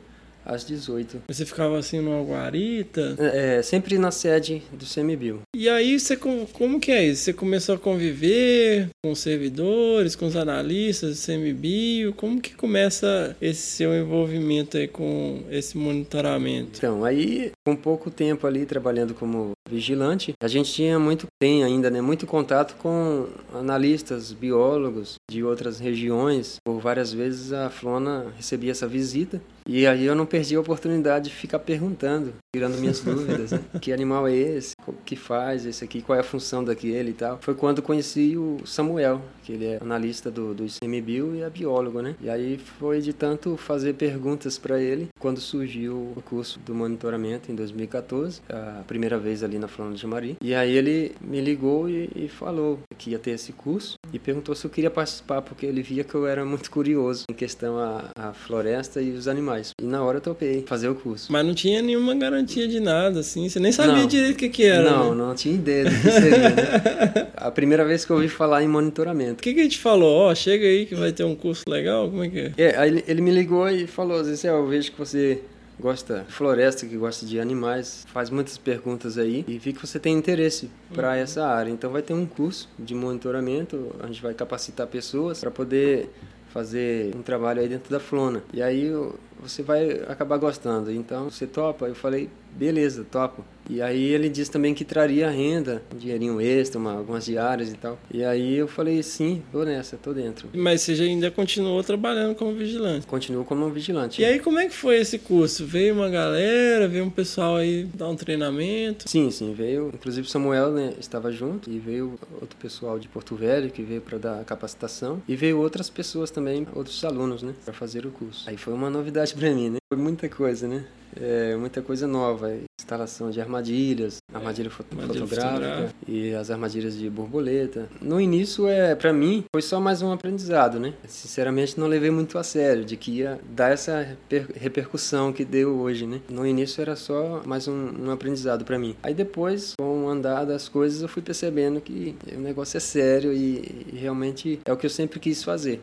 [0.46, 1.22] às 18.
[1.30, 3.16] Você ficava assim numa guarita.
[3.20, 5.42] É, é, sempre na sede do CMBio.
[5.56, 7.24] E aí, você, com- como que é isso?
[7.24, 12.14] Você começou a conviver com os servidores, com os analistas do CMBio?
[12.14, 16.78] Como que começa esse seu envolvimento aí com esse monitoramento?
[16.78, 21.92] Então, aí, com pouco tempo ali trabalhando como vigilante, a gente tinha muito, tem ainda,
[21.92, 26.58] né, muito contato com analistas, biólogos de outras regiões.
[26.66, 29.40] Por várias vezes a Flona recebia essa visita
[29.72, 33.62] e aí eu não perdi a oportunidade de ficar perguntando, tirando minhas dúvidas, né?
[33.80, 34.74] Que animal é esse?
[34.88, 36.02] O que faz esse aqui?
[36.02, 37.38] Qual é a função daquele e tal?
[37.40, 42.02] Foi quando conheci o Samuel, que ele é analista do, do ICMBio e é biólogo,
[42.02, 42.16] né?
[42.20, 47.52] E aí foi de tanto fazer perguntas para ele quando surgiu o curso do monitoramento
[47.52, 50.38] em 2014, a primeira vez ali na Flona de Mari.
[50.42, 54.56] E aí ele me ligou e, e falou que ia ter esse curso e perguntou
[54.56, 58.06] se eu queria participar, porque ele via que eu era muito curioso em questão à,
[58.18, 59.72] à floresta e os animais.
[59.82, 61.32] E na hora eu topei fazer o curso.
[61.32, 63.48] Mas não tinha nenhuma garantia de nada, assim.
[63.48, 64.08] Você nem sabia Não.
[64.08, 64.90] direito o que, que era.
[64.90, 65.24] não, né?
[65.24, 67.28] não tinha ideia do que seria, né?
[67.36, 69.42] A primeira vez que eu ouvi falar em O monitoramento.
[69.42, 70.30] que, que a gente falou?
[70.30, 72.10] Ó, chega aí que vai ter um curso legal?
[72.10, 72.54] Como é que é?
[72.58, 75.42] É, aí ele, ele me ligou e falou, Zé, eu vejo que você
[75.80, 80.00] gosta de floresta, que gosta de animais, faz muitas perguntas aí e vi que você
[80.00, 81.72] tem interesse para essa área.
[81.72, 86.10] Então vai ter um curso de monitoramento, a gente vai capacitar pessoas para poder
[86.50, 88.44] fazer um trabalho aí dentro da Flona.
[88.52, 88.92] E aí
[89.40, 90.92] você vai acabar gostando.
[90.92, 91.88] Então você topa?
[91.88, 93.44] Eu falei, beleza, topo.
[93.70, 97.76] E aí ele disse também que traria renda, um dinheirinho extra, uma, algumas diárias e
[97.76, 98.00] tal.
[98.12, 100.50] E aí eu falei, sim, tô nessa, tô dentro.
[100.56, 103.06] Mas você já ainda continuou trabalhando como vigilante.
[103.06, 104.24] Continuo como um vigilante.
[104.24, 105.68] E aí, como é que foi esse curso?
[105.68, 109.08] Veio uma galera, veio um pessoal aí dar um treinamento?
[109.08, 109.92] Sim, sim, veio.
[109.94, 114.18] Inclusive Samuel né, estava junto e veio outro pessoal de Porto Velho que veio para
[114.18, 118.50] dar capacitação e veio outras pessoas também, outros alunos, né, para fazer o curso.
[118.50, 119.78] Aí foi uma novidade para mim, né?
[119.94, 120.86] Foi muita coisa, né?
[121.22, 122.52] É, muita coisa nova.
[122.80, 125.96] instalação de armadilhas, armadilha fo- Armadilha fotográfica fotográfica.
[126.08, 127.88] e as armadilhas de borboleta.
[128.02, 130.94] No início, é para mim, foi só mais um aprendizado, né?
[131.08, 135.78] Sinceramente, não levei muito a sério de que ia dar essa reper- repercussão que deu
[135.78, 136.20] hoje, né?
[136.30, 138.96] No início era só mais um, um aprendizado para mim.
[139.04, 143.32] Aí depois, com o andar das coisas, eu fui percebendo que o negócio é sério
[143.34, 145.80] e, e realmente é o que eu sempre quis fazer.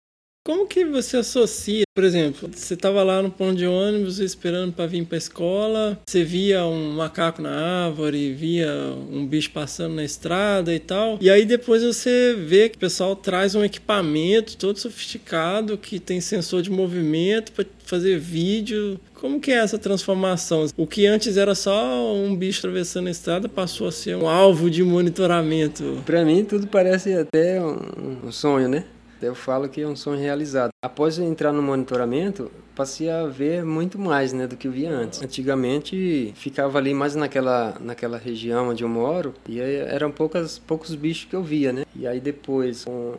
[0.47, 4.87] Como que você associa, por exemplo, você estava lá no ponto de ônibus esperando para
[4.87, 8.71] vir para a escola, você via um macaco na árvore, via
[9.11, 13.17] um bicho passando na estrada e tal, e aí depois você vê que o pessoal
[13.17, 19.01] traz um equipamento todo sofisticado que tem sensor de movimento para fazer vídeo.
[19.15, 20.67] Como que é essa transformação?
[20.77, 24.71] O que antes era só um bicho atravessando a estrada passou a ser um alvo
[24.71, 26.01] de monitoramento.
[26.07, 28.85] Para mim, tudo parece até um, sonho, né?
[29.21, 30.71] Eu falo que é um sonho realizado.
[30.83, 35.23] Após entrar no monitoramento, passei a ver muito mais, né, do que eu via antes.
[35.23, 41.25] Antigamente, ficava ali mais naquela, naquela região onde eu moro e eram poucas, poucos bichos
[41.25, 41.85] que eu via, né?
[41.95, 43.15] E aí depois, com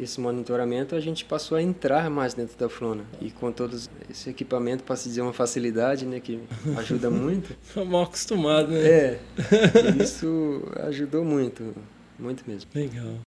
[0.00, 3.00] esse monitoramento, a gente passou a entrar mais dentro da flora.
[3.20, 3.76] E com todo
[4.10, 6.40] esse equipamento, posso dizer, uma facilidade, né, que
[6.78, 7.54] ajuda muito.
[7.86, 8.88] Mal acostumado, né?
[8.88, 9.20] É,
[10.02, 11.74] isso ajudou muito,
[12.18, 12.70] muito mesmo.
[12.74, 13.23] Legal.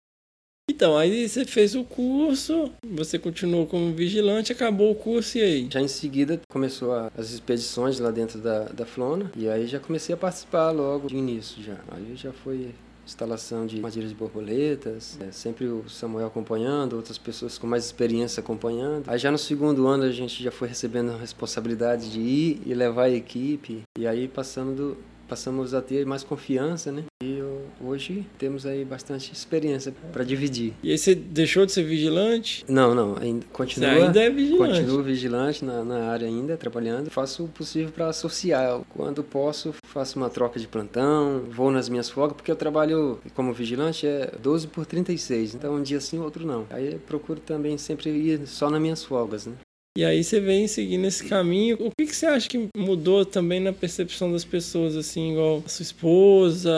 [0.69, 5.69] Então, aí você fez o curso, você continuou como vigilante, acabou o curso e aí?
[5.71, 9.79] Já em seguida começou a- as expedições lá dentro da, da Flona e aí já
[9.79, 11.77] comecei a participar logo de início já.
[11.89, 12.75] Aí já foi
[13.07, 18.41] instalação de armadilhas de borboletas, é, sempre o Samuel acompanhando, outras pessoas com mais experiência
[18.41, 19.05] acompanhando.
[19.07, 22.75] Aí já no segundo ano a gente já foi recebendo a responsabilidade de ir e
[22.75, 24.97] levar a equipe e aí passando do,
[25.29, 27.05] passamos a ter mais confiança, né?
[27.23, 27.41] E
[27.81, 30.75] hoje temos aí bastante experiência para dividir.
[30.83, 32.65] E aí você deixou de ser vigilante?
[32.69, 33.95] Não, não, ainda continua.
[33.95, 34.81] Você ainda é vigilante.
[34.81, 37.11] Continuo vigilante na, na área ainda, trabalhando.
[37.11, 38.81] Faço o possível para associar.
[38.91, 43.53] Quando posso, faço uma troca de plantão, vou nas minhas folgas, porque eu trabalho como
[43.53, 45.55] vigilante é 12 por 36.
[45.55, 46.67] Então um dia sim, outro não.
[46.71, 49.55] Aí procuro também sempre ir só nas minhas folgas, né?
[49.97, 51.79] E aí você vem seguindo esse caminho.
[51.81, 55.69] O que, que você acha que mudou também na percepção das pessoas, assim, igual a
[55.71, 56.71] sua esposa,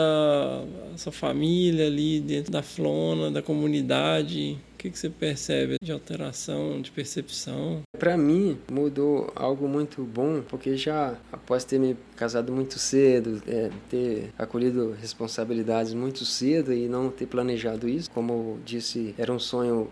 [0.93, 4.57] a sua família ali dentro da flona, da comunidade?
[4.73, 7.81] O que, que você percebe de alteração, de percepção?
[7.97, 13.69] Para mim mudou algo muito bom, porque já após ter me casado muito cedo, é,
[13.89, 19.39] ter acolhido responsabilidades muito cedo e não ter planejado isso, como eu disse, era um
[19.39, 19.89] sonho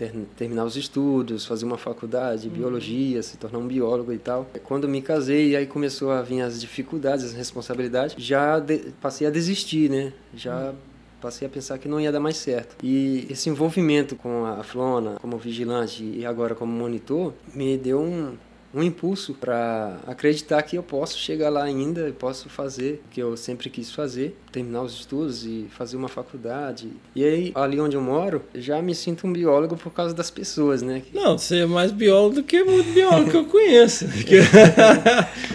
[0.00, 4.48] ter- terminar os estudos, fazer uma faculdade de biologia, se tornar um biólogo e tal.
[4.64, 9.30] Quando me casei, aí começou a vir as dificuldades, as responsabilidades, já de- passei a
[9.30, 10.12] desistir, né?
[10.34, 10.72] Já
[11.20, 12.76] passei a pensar que não ia dar mais certo.
[12.82, 18.32] E esse envolvimento com a Flona, como vigilante e agora como monitor, me deu um,
[18.72, 23.20] um impulso para acreditar que eu posso chegar lá ainda, e posso fazer o que
[23.20, 26.88] eu sempre quis fazer, terminar os estudos e fazer uma faculdade.
[27.14, 30.82] E aí, ali onde eu moro, já me sinto um biólogo por causa das pessoas,
[30.82, 31.02] né?
[31.12, 34.06] Não, você é mais biólogo do que muito biólogo que eu conheço.
[34.06, 34.36] Porque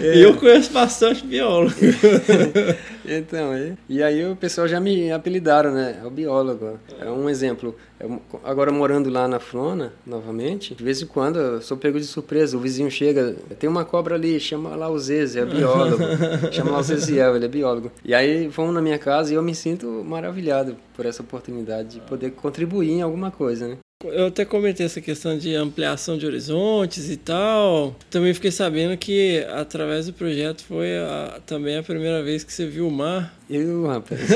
[0.00, 1.74] Eu conheço bastante biólogo.
[3.08, 3.76] Então, é.
[3.88, 6.00] E aí o pessoal já me apelidaram, né?
[6.02, 6.78] É o biólogo.
[7.00, 7.74] É um exemplo.
[7.98, 12.06] Eu, agora morando lá na Flona, novamente, de vez em quando eu sou pego de
[12.06, 12.56] surpresa.
[12.56, 16.02] O vizinho chega, tem uma cobra ali, chama lá o Zeze, é biólogo.
[16.52, 17.90] chama lá o Zeziel, ele é biólogo.
[18.04, 22.00] E aí vão na minha casa e eu me sinto maravilhado por essa oportunidade de
[22.00, 23.78] poder contribuir em alguma coisa, né?
[24.04, 27.96] Eu até comentei essa questão de ampliação de horizontes e tal.
[28.10, 32.66] Também fiquei sabendo que através do projeto foi a- também a primeira vez que você
[32.66, 33.34] viu o mar.
[33.48, 34.20] Eu, rapaz.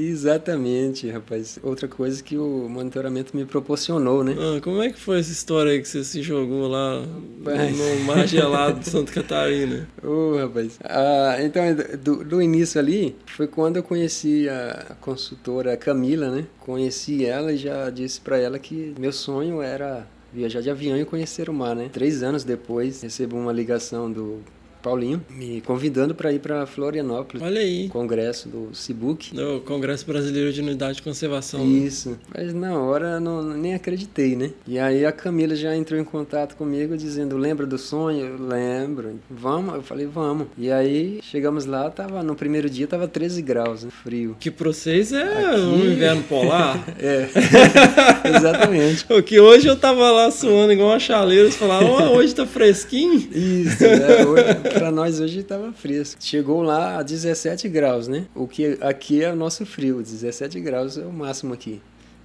[0.00, 1.58] Exatamente, rapaz.
[1.62, 4.34] Outra coisa que o monitoramento me proporcionou, né?
[4.38, 7.04] Ah, como é que foi essa história aí que você se jogou lá
[7.40, 7.70] Vai.
[7.70, 9.88] no mar gelado de Santa Catarina?
[10.02, 10.78] Ô, rapaz.
[10.82, 11.62] Ah, então,
[12.02, 16.46] do, do início ali, foi quando eu conheci a consultora Camila, né?
[16.58, 21.04] Conheci ela e já disse pra ela que meu sonho era viajar de avião e
[21.04, 21.90] conhecer o mar, né?
[21.92, 24.40] Três anos depois, recebo uma ligação do
[24.82, 27.42] Paulinho me convidando para ir para Florianópolis.
[27.42, 27.88] Olha aí.
[27.88, 29.34] Congresso do Cibuc.
[29.34, 31.64] No Congresso Brasileiro de Unidade de Conservação.
[31.66, 32.18] Isso.
[32.34, 34.50] Mas na hora não, nem acreditei, né?
[34.66, 38.26] E aí a Camila já entrou em contato comigo dizendo: Lembra do sonho?
[38.26, 39.18] Eu lembro.
[39.30, 39.74] Vamos?
[39.74, 40.46] Eu falei: Vamos.
[40.58, 43.90] E aí chegamos lá, tava no primeiro dia tava 13 graus, né?
[44.02, 44.36] Frio.
[44.40, 46.80] Que pra vocês é Aqui- um inverno polar.
[47.00, 47.28] É.
[48.36, 49.06] Exatamente.
[49.08, 53.16] O que hoje eu tava lá suando igual uma chaleira, falava, ó, hoje tá fresquinho.
[53.32, 54.24] Isso, né?
[54.26, 56.22] Hoje, pra nós hoje tava fresco.
[56.22, 58.26] Chegou lá a 17 graus, né?
[58.34, 61.80] O que aqui é o nosso frio, 17 graus é o máximo aqui.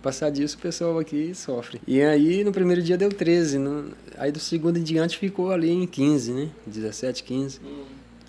[0.06, 1.82] Passar disso, o pessoal aqui sofre.
[1.88, 3.58] E aí, no primeiro dia deu 13.
[3.58, 3.86] No...
[4.20, 6.50] Aí, do segundo em diante, ficou ali em 15, né?
[6.68, 7.60] 17, 15.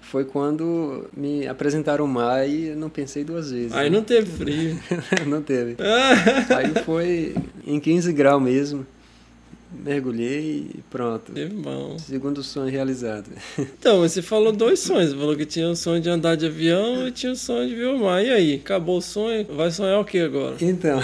[0.00, 3.74] foi quando me apresentaram o mar e eu não pensei duas vezes.
[3.74, 3.96] Aí né?
[3.98, 4.78] não teve frio.
[5.28, 5.76] não teve.
[6.56, 7.34] Aí foi
[7.66, 8.86] em 15 graus mesmo.
[9.72, 11.32] Mergulhei e pronto.
[11.32, 11.98] Teve bom.
[11.98, 13.30] Segundo sonho realizado.
[13.78, 15.10] Então, você falou dois sonhos.
[15.10, 17.74] Você falou que tinha o sonho de andar de avião e tinha o sonho de
[17.74, 18.24] ver o mar.
[18.24, 18.54] E aí?
[18.54, 19.44] Acabou o sonho?
[19.44, 20.56] Vai sonhar o que agora?
[20.60, 21.00] Então,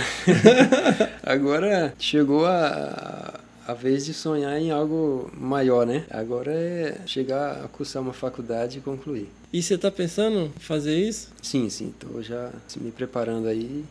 [1.23, 6.05] agora chegou a, a vez de sonhar em algo maior, né?
[6.11, 9.29] Agora é chegar a cursar uma faculdade e concluir.
[9.53, 11.31] E você tá pensando em fazer isso?
[11.43, 12.51] Sim, sim, estou já
[12.81, 13.85] me preparando aí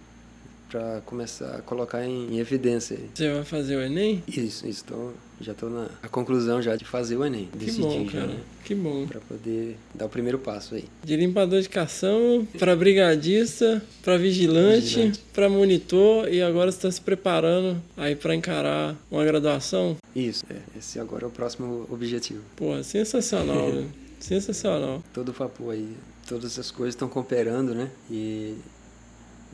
[0.72, 2.98] para começar a colocar em, em evidência.
[3.14, 4.24] Você vai fazer o Enem?
[4.26, 5.10] Isso, isso, tô,
[5.42, 7.50] já estou na conclusão já de fazer o Enem.
[7.52, 8.28] Que Decidi bom, já, cara.
[8.28, 8.40] né?
[8.64, 9.06] Que bom.
[9.06, 10.86] Para poder dar o primeiro passo aí.
[11.04, 15.20] De limpador de cação para brigadista, para vigilante, Vigilante.
[15.34, 19.98] para monitor e agora você está se preparando aí para encarar uma graduação.
[20.16, 22.42] Isso, é, esse agora é o próximo objetivo.
[22.56, 23.92] Porra, sensacional, velho.
[24.22, 25.04] Sensacional.
[25.12, 25.90] todo o vapor aí,
[26.28, 27.90] todas as coisas estão cooperando, né?
[28.10, 28.56] E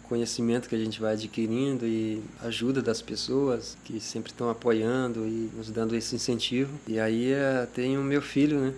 [0.08, 5.50] conhecimento que a gente vai adquirindo e ajuda das pessoas que sempre estão apoiando e
[5.56, 6.72] nos dando esse incentivo.
[6.88, 8.74] E aí eh, tem o meu filho, né?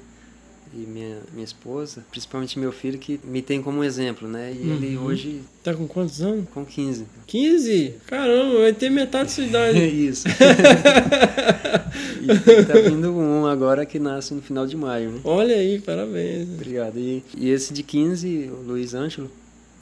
[0.72, 4.54] E minha, minha esposa, principalmente meu filho, que me tem como exemplo, né?
[4.54, 5.06] E ele Uhum.
[5.06, 6.46] hoje Tá com quantos anos?
[6.54, 7.06] com 15.
[7.26, 7.96] 15?
[8.06, 9.80] Caramba, vai ter metade da sua É idade.
[10.08, 10.28] isso.
[12.22, 15.20] e tá vindo um agora que nasce no final de maio, né?
[15.24, 16.48] Olha aí, parabéns.
[16.50, 16.98] Obrigado.
[17.00, 19.30] E, e esse de 15, o Luiz Ângelo,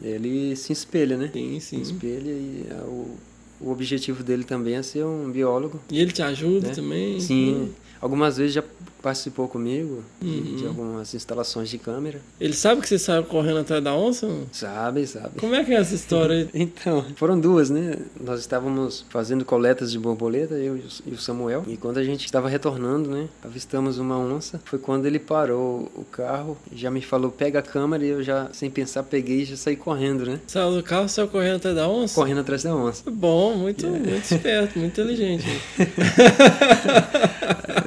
[0.02, 1.30] ele se espelha, né?
[1.34, 1.82] Sim, Se sim.
[1.82, 3.16] espelha e é, o,
[3.60, 5.80] o objetivo dele também é ser um biólogo.
[5.89, 6.74] E ele te ajuda Né?
[6.76, 7.20] também?
[7.20, 8.64] Sim, algumas vezes já
[9.08, 10.55] participou comigo Uhum.
[10.58, 12.20] de algumas instalações de câmera.
[12.41, 14.28] Ele sabe que você saiu correndo atrás da onça?
[14.28, 14.43] não?
[14.51, 15.39] Sabe, sabe.
[15.39, 16.49] Como é que é essa história aí?
[16.68, 17.95] Então, foram duas, né?
[18.20, 22.49] Nós estávamos fazendo coletas de borboleta, eu e o- Samuel, e quando a gente estava
[22.49, 24.60] retornando, né, avistamos uma onça.
[24.66, 28.49] Foi quando ele parou o carro, já me falou, pega a câmera, e eu já,
[28.51, 30.39] sem pensar, peguei e já saí correndo, né?
[30.47, 32.16] Saiu do carro, saiu correndo atrás da onça?
[32.16, 33.03] Correndo atrás da onça.
[33.10, 35.45] Bom, muito, muito esperto, muito inteligente.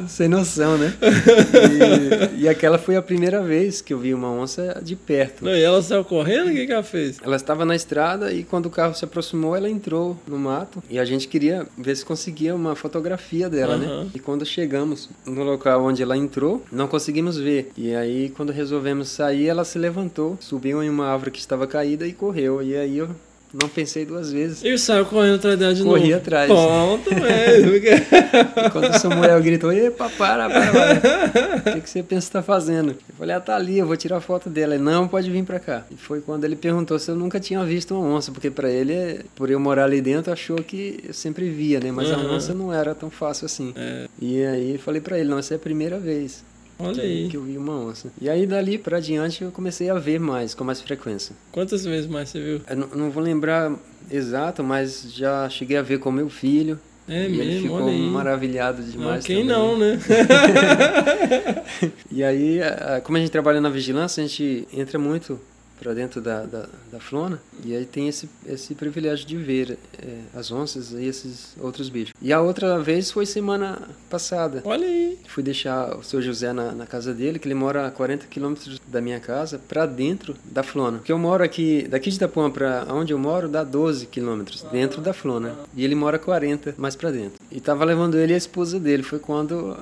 [0.08, 0.92] Sem noção, né?
[1.11, 5.44] E, e aquela foi a primeira vez que eu vi uma onça de perto.
[5.44, 6.48] Não, e ela saiu correndo?
[6.50, 7.18] O que, que ela fez?
[7.22, 10.98] Ela estava na estrada e quando o carro se aproximou, ela entrou no mato e
[10.98, 14.04] a gente queria ver se conseguia uma fotografia dela, Aham.
[14.04, 14.11] né?
[14.14, 17.70] E quando chegamos no local onde ela entrou, não conseguimos ver.
[17.76, 22.06] E aí, quando resolvemos sair, ela se levantou, subiu em uma árvore que estava caída
[22.06, 22.62] e correu.
[22.62, 23.08] E aí eu
[23.53, 24.62] não pensei duas vezes.
[24.62, 25.96] E saiu correndo atrás dela de novo?
[25.96, 26.46] Corri atrás.
[26.46, 27.76] Pronto, velho.
[27.76, 31.70] E quando o Samuel gritou, epa, para, para, para.
[31.70, 32.90] O que, que você pensa que tá fazendo?
[32.90, 34.74] Eu falei, ah, tá ali, eu vou tirar foto dela.
[34.74, 35.84] Ele, não, pode vir pra cá.
[35.90, 39.24] E foi quando ele perguntou se eu nunca tinha visto uma onça, porque pra ele,
[39.34, 41.90] por eu morar ali dentro, achou que eu sempre via, né?
[41.90, 42.28] Mas Aham.
[42.28, 43.72] a onça não era tão fácil assim.
[43.76, 44.07] É.
[44.20, 46.44] E aí falei pra ele, não, essa é a primeira vez
[46.82, 47.28] Olha aí.
[47.28, 48.10] que eu vi uma onça.
[48.20, 51.34] E aí dali pra diante eu comecei a ver mais, com mais frequência.
[51.52, 52.60] Quantas vezes mais você viu?
[52.68, 53.72] Eu não, não vou lembrar
[54.10, 56.78] exato, mas já cheguei a ver com meu filho.
[57.08, 59.24] É e ele mesmo, ficou maravilhado Não, demais.
[59.24, 59.52] quem também.
[59.52, 59.98] não, né?
[62.10, 62.58] E aí,
[63.04, 65.40] como a gente trabalha na vigilância, a gente entra muito
[65.80, 70.18] para dentro da, da, da flona e aí tem esse, esse privilégio de ver é,
[70.34, 72.14] as onças e esses outros bichos.
[72.20, 74.62] E a outra vez foi semana passada.
[74.64, 75.18] Olha aí.
[75.26, 78.80] Fui deixar o seu José na, na casa dele, que ele mora a 40 quilômetros
[78.86, 80.98] da minha casa, para dentro da Flona.
[80.98, 85.00] Porque eu moro aqui, daqui de Itapuã para onde eu moro, dá 12 quilômetros, dentro
[85.00, 85.56] da Flona.
[85.74, 87.38] E ele mora 40 mais para dentro.
[87.50, 89.02] E tava levando ele e a esposa dele.
[89.02, 89.76] Foi quando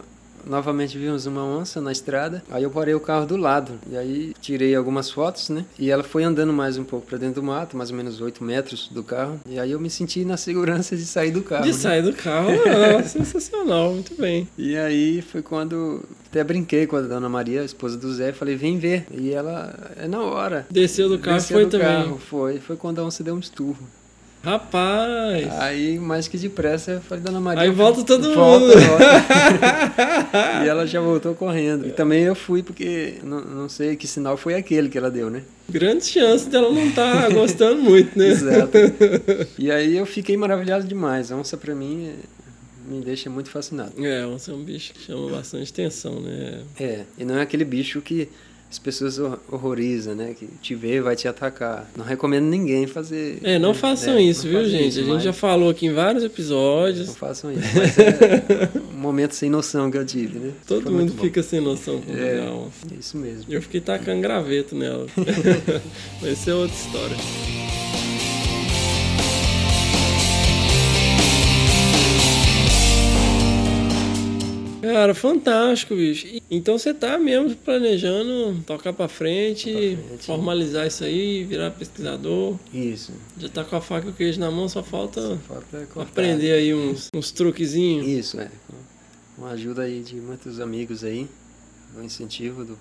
[0.49, 2.43] novamente vimos uma onça na estrada.
[2.51, 3.73] Aí eu parei o carro do lado.
[3.91, 5.65] E aí tirei algumas fotos, né?
[5.79, 8.43] E ela foi andando mais um pouco para dentro do mato, mais ou menos 8
[8.43, 9.41] metros do carro.
[9.49, 11.65] E aí eu me senti na segurança de sair do carro.
[11.65, 11.77] De né?
[11.77, 12.51] sair do carro,
[12.99, 14.49] ah, sensacional, muito bem.
[14.57, 18.55] E aí foi quando até brinquei com a dona Maria, a esposa do Zé, falei,
[18.55, 19.07] vem ver.
[19.11, 20.67] E ela, é na hora.
[20.71, 21.87] Desceu do carro, Desceu foi do também.
[21.87, 22.59] carro, foi.
[22.61, 23.79] Foi quando a onça deu um esturro.
[24.43, 25.49] Rapaz.
[25.59, 27.63] Aí, mais que depressa, eu falei, dona Maria.
[27.63, 28.81] Aí volta todo volta, mundo.
[28.81, 30.65] volta.
[30.65, 31.87] e ela já voltou correndo.
[31.87, 35.29] E também eu fui porque não, não sei que sinal foi aquele que ela deu,
[35.29, 35.43] né?
[35.69, 38.29] Grande chance dela não estar gostando muito, né?
[38.29, 38.79] Exato.
[39.59, 41.33] E aí eu fiquei maravilhado demais.
[41.33, 42.13] A onça pra mim
[42.89, 43.93] me deixa muito fascinado.
[44.05, 46.61] É, onça é um bicho que chama bastante atenção, né?
[46.79, 48.29] É, e não é aquele bicho que
[48.71, 50.35] as pessoas hor- horrorizam, né?
[50.39, 51.91] Que te vê vai te atacar.
[51.97, 53.39] Não recomendo ninguém fazer.
[53.43, 54.23] É, não façam né?
[54.23, 54.89] isso, Não viu, façam gente?
[54.89, 57.09] isso, a gente mas já falou aqui em vários episódios.
[57.09, 57.63] Não façam isso.
[57.75, 60.53] Mas é um momento sem noção que eu tive, né?
[60.67, 62.47] Todo Foi mundo fica sem noção com É.
[62.47, 62.87] a onça.
[62.99, 63.45] Isso mesmo.
[63.49, 65.07] Eu fiquei tacando graveto nela.
[66.21, 67.17] Mas isso é outra história.
[74.93, 76.27] Cara, fantástico, bicho.
[76.51, 80.25] Então você tá mesmo planejando tocar pra frente, pra frente.
[80.25, 82.57] formalizar isso aí, virar pesquisador.
[82.73, 83.13] Isso.
[83.39, 86.03] Já tá com a faca e o queijo na mão, só falta Falta cortar.
[86.11, 88.07] aprender aí uns, uns truquezinhos.
[88.07, 88.51] Isso, é.
[89.37, 91.29] Com a ajuda aí de muitos amigos aí,
[91.97, 92.79] o incentivo do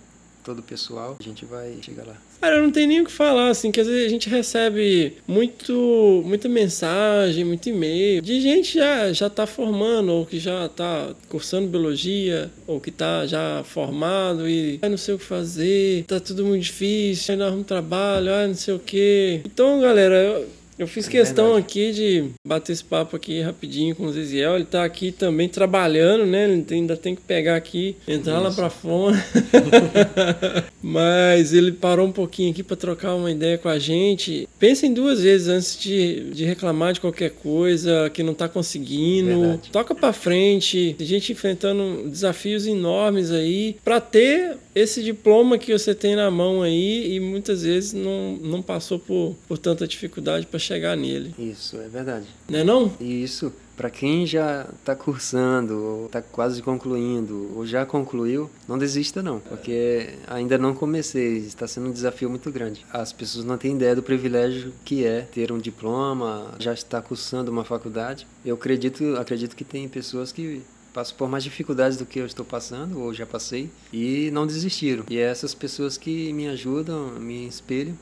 [0.48, 2.16] todo o pessoal, a gente vai chegar lá.
[2.39, 5.18] Cara, eu não tenho nem o que falar, assim, que às vezes a gente recebe
[5.28, 11.14] muito, muita mensagem, muito e-mail de gente já, já tá formando, ou que já tá
[11.28, 16.18] cursando biologia, ou que tá já formado e ah, não sei o que fazer, tá
[16.18, 19.41] tudo muito difícil, aí não arrumo trabalho, ah, não sei o que.
[19.43, 20.48] Então, galera, eu,
[20.78, 21.66] eu fiz É questão verdade.
[21.66, 24.56] aqui de bater esse papo aqui rapidinho com o Ziziel.
[24.56, 26.46] Ele tá aqui também trabalhando, né?
[26.46, 28.58] Ele ainda tem que pegar aqui, entrar lá Isso.
[28.58, 29.18] pra fora.
[30.82, 34.48] Mas ele parou um pouquinho aqui para trocar uma ideia com a gente.
[34.60, 39.42] Pensem duas vezes antes de, de reclamar de qualquer coisa que não tá conseguindo.
[39.42, 39.70] Verdade.
[39.72, 40.96] Toca para frente.
[40.98, 46.62] Tem gente enfrentando desafios enormes aí para ter esse diploma que você tem na mão
[46.62, 51.34] aí e muitas vezes não, não passou por, por tanta dificuldade para chegar nele.
[51.39, 52.28] Isso, é verdade.
[52.49, 52.91] Né não?
[52.99, 58.78] E isso, para quem já está cursando, ou está quase concluindo, ou já concluiu, não
[58.78, 62.86] desista não, porque ainda não comecei, está sendo um desafio muito grande.
[62.91, 67.51] As pessoas não têm ideia do privilégio que é ter um diploma, já estar cursando
[67.51, 68.28] uma faculdade.
[68.43, 70.61] Eu acredito, acredito que tem pessoas que
[70.93, 75.03] passam por mais dificuldades do que eu estou passando, ou já passei, e não desistiram.
[75.07, 77.95] E é essas pessoas que me ajudam, me espelham,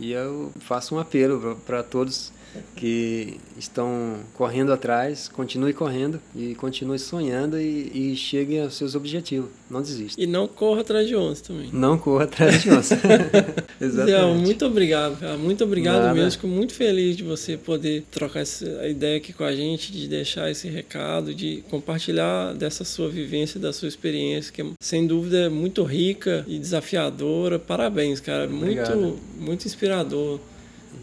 [0.00, 2.32] e eu faço um apelo para todos
[2.74, 9.50] que estão correndo atrás, continue correndo e continue sonhando e, e cheguem aos seus objetivos.
[9.70, 10.20] Não desista.
[10.20, 11.70] E não corra atrás de onça também.
[11.72, 12.96] Não corra atrás de onça.
[13.78, 14.40] Zé, Exatamente.
[14.40, 15.36] muito obrigado, cara.
[15.36, 16.14] Muito obrigado Nada.
[16.14, 16.32] mesmo.
[16.32, 20.50] Fico muito feliz de você poder trocar essa ideia aqui com a gente, de deixar
[20.50, 25.48] esse recado, de compartilhar dessa sua vivência, da sua experiência, que é, sem dúvida é
[25.48, 27.58] muito rica e desafiadora.
[27.58, 28.46] Parabéns, cara.
[28.46, 28.96] Obrigado.
[28.96, 30.40] Muito, muito inspirador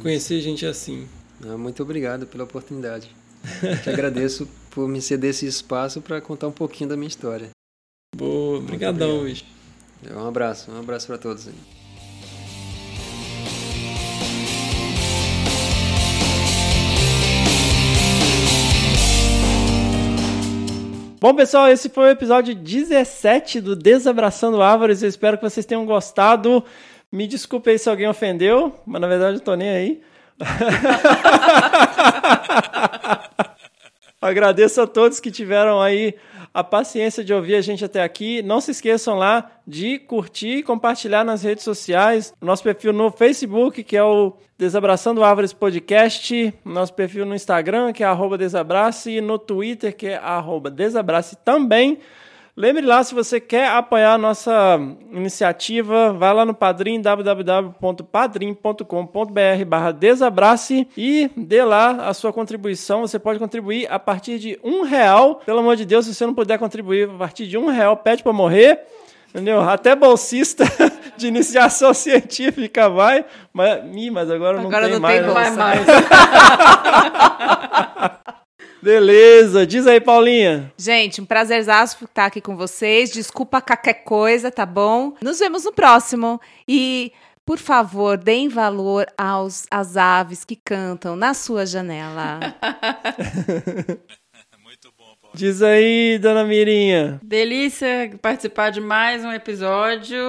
[0.01, 1.07] conhecer gente assim.
[1.43, 3.09] Ah, Muito obrigado pela oportunidade.
[3.83, 7.49] Te agradeço por me ceder esse espaço para contar um pouquinho da minha história.
[8.15, 9.45] Boa, brigadão, bicho.
[10.11, 11.53] Um abraço, um abraço para todos aí.
[21.19, 25.01] Bom, pessoal, esse foi o episódio 17 do Desabraçando Árvores.
[25.01, 26.63] Eu espero que vocês tenham gostado.
[27.11, 30.01] Me desculpe aí se alguém ofendeu, mas na verdade eu tô nem aí.
[34.19, 36.15] Agradeço a todos que tiveram aí
[36.53, 38.41] a paciência de ouvir a gente até aqui.
[38.41, 42.33] Não se esqueçam lá de curtir e compartilhar nas redes sociais.
[42.41, 46.51] Nosso perfil no Facebook, que é o Desabraçando Árvores Podcast.
[46.65, 49.11] Nosso perfil no Instagram, que é arroba Desabrace.
[49.11, 51.99] E no Twitter, que é arroba Desabrace também.
[52.57, 54.79] Lembre lá, se você quer apoiar a nossa
[55.11, 63.01] iniciativa, vai lá no Padrim, www.padrim.com.br barra Desabrace e dê lá a sua contribuição.
[63.01, 65.35] Você pode contribuir a partir de um real.
[65.45, 68.23] Pelo amor de Deus, se você não puder contribuir a partir de um real, pede
[68.23, 68.79] para morrer.
[69.29, 69.61] Entendeu?
[69.61, 70.65] Até bolsista
[71.15, 73.23] de iniciação científica vai.
[73.53, 75.85] Mas, ih, mas agora, Agora não tem não tem mais.
[78.87, 80.71] Beleza, diz aí, Paulinha.
[80.77, 83.11] Gente, um prazerzaço estar aqui com vocês.
[83.11, 85.13] Desculpa qualquer coisa, tá bom?
[85.21, 86.39] Nos vemos no próximo.
[86.65, 87.11] E,
[87.45, 92.39] por favor, deem valor aos, às aves que cantam na sua janela.
[95.37, 97.19] Diz aí, dona Mirinha.
[97.21, 100.19] Delícia participar de mais um episódio.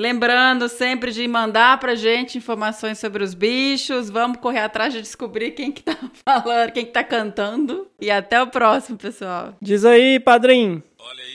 [0.00, 4.08] Lembrando sempre de mandar pra gente informações sobre os bichos.
[4.08, 5.94] Vamos correr atrás de descobrir quem que tá
[6.24, 7.86] falando, quem que tá cantando.
[8.00, 9.54] E até o próximo, pessoal.
[9.60, 10.82] Diz aí, padrinho.
[10.98, 11.33] Olha aí,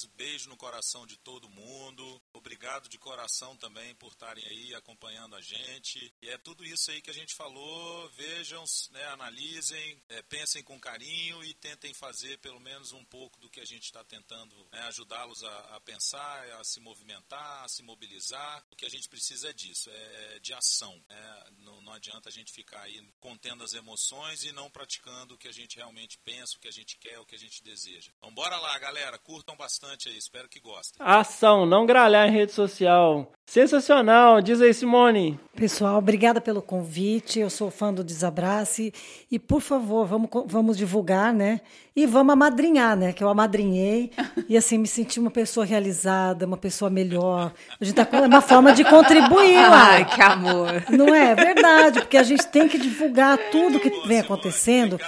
[0.00, 0.20] demais.
[0.20, 2.22] Beijo no coração de todo mundo.
[2.32, 6.12] Obrigado de coração também por estarem aí acompanhando a gente.
[6.22, 8.08] E é tudo isso aí que a gente falou.
[8.10, 13.50] Vejam, né, analisem, é, pensem com carinho e tentem fazer pelo menos um pouco do
[13.50, 17.82] que a gente está tentando né, ajudá-los a, a pensar, a se movimentar, a se
[17.82, 18.64] mobilizar.
[18.70, 21.02] O que a gente precisa é disso, é de ação.
[21.08, 21.44] né?
[21.58, 25.48] Não, não adianta a gente ficar aí contendo as emoções e não praticando o que
[25.48, 28.12] a gente realmente pensa, o que a gente quer, o que a gente deseja.
[28.18, 29.18] Então bora lá, galera.
[29.18, 30.16] Curtam bastante aí.
[30.16, 30.96] Espero que gostem.
[30.98, 33.30] Ação, não gralhar em rede social.
[33.46, 35.38] Sensacional, diz aí, Simone.
[35.56, 37.40] Pessoal, obrigada pelo convite.
[37.40, 38.92] Eu sou fã do Desabrace.
[39.30, 41.60] E, por favor, vamos, vamos divulgar, né?
[41.94, 43.12] E vamos amadrinhar, né?
[43.12, 44.10] Que eu amadrinhei.
[44.48, 47.52] E, assim, me senti uma pessoa realizada, uma pessoa melhor.
[47.80, 50.04] A gente tá com é uma forma de contribuir, Ai, uai.
[50.04, 50.84] que amor.
[50.90, 51.34] Não é?
[51.34, 51.60] Verdade.
[51.70, 54.98] verdade, porque a gente tem que divulgar tudo que vem acontecendo,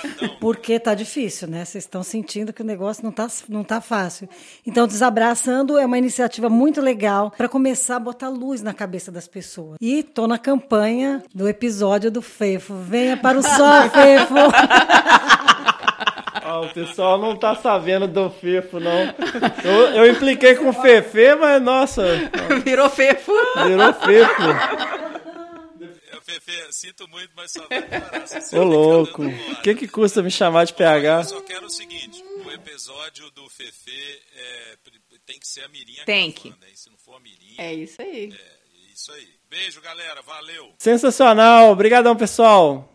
[0.41, 1.65] porque tá difícil, né?
[1.65, 4.29] Vocês estão sentindo que o negócio não tá, não tá fácil.
[4.67, 9.27] Então, Desabraçando é uma iniciativa muito legal para começar a botar luz na cabeça das
[9.27, 9.77] pessoas.
[9.81, 12.75] E tô na campanha do episódio do Fefo.
[12.75, 14.35] Venha para o sol, Fefo!
[16.53, 19.15] Ah, o pessoal não tá sabendo do Fefo, não.
[19.65, 22.03] Eu, eu impliquei com o Fefe, mas nossa,
[22.65, 23.33] Virou fefo.
[23.67, 24.43] virou Fefo.
[26.13, 28.25] É, Fefe, sinto muito, mas só vai parar.
[28.53, 31.25] Ô louco, o que que custa me chamar de Eu PH?
[31.25, 34.75] só quero o seguinte: o episódio do Fefe é,
[35.27, 36.73] tem que ser a Mirinha Tem gravando, hein?
[36.75, 38.33] Se não for a Mirinha, É isso aí.
[38.33, 39.29] é isso aí.
[39.51, 40.23] Beijo, galera.
[40.23, 40.71] Valeu.
[40.79, 42.91] Sensacional, obrigadão pessoal.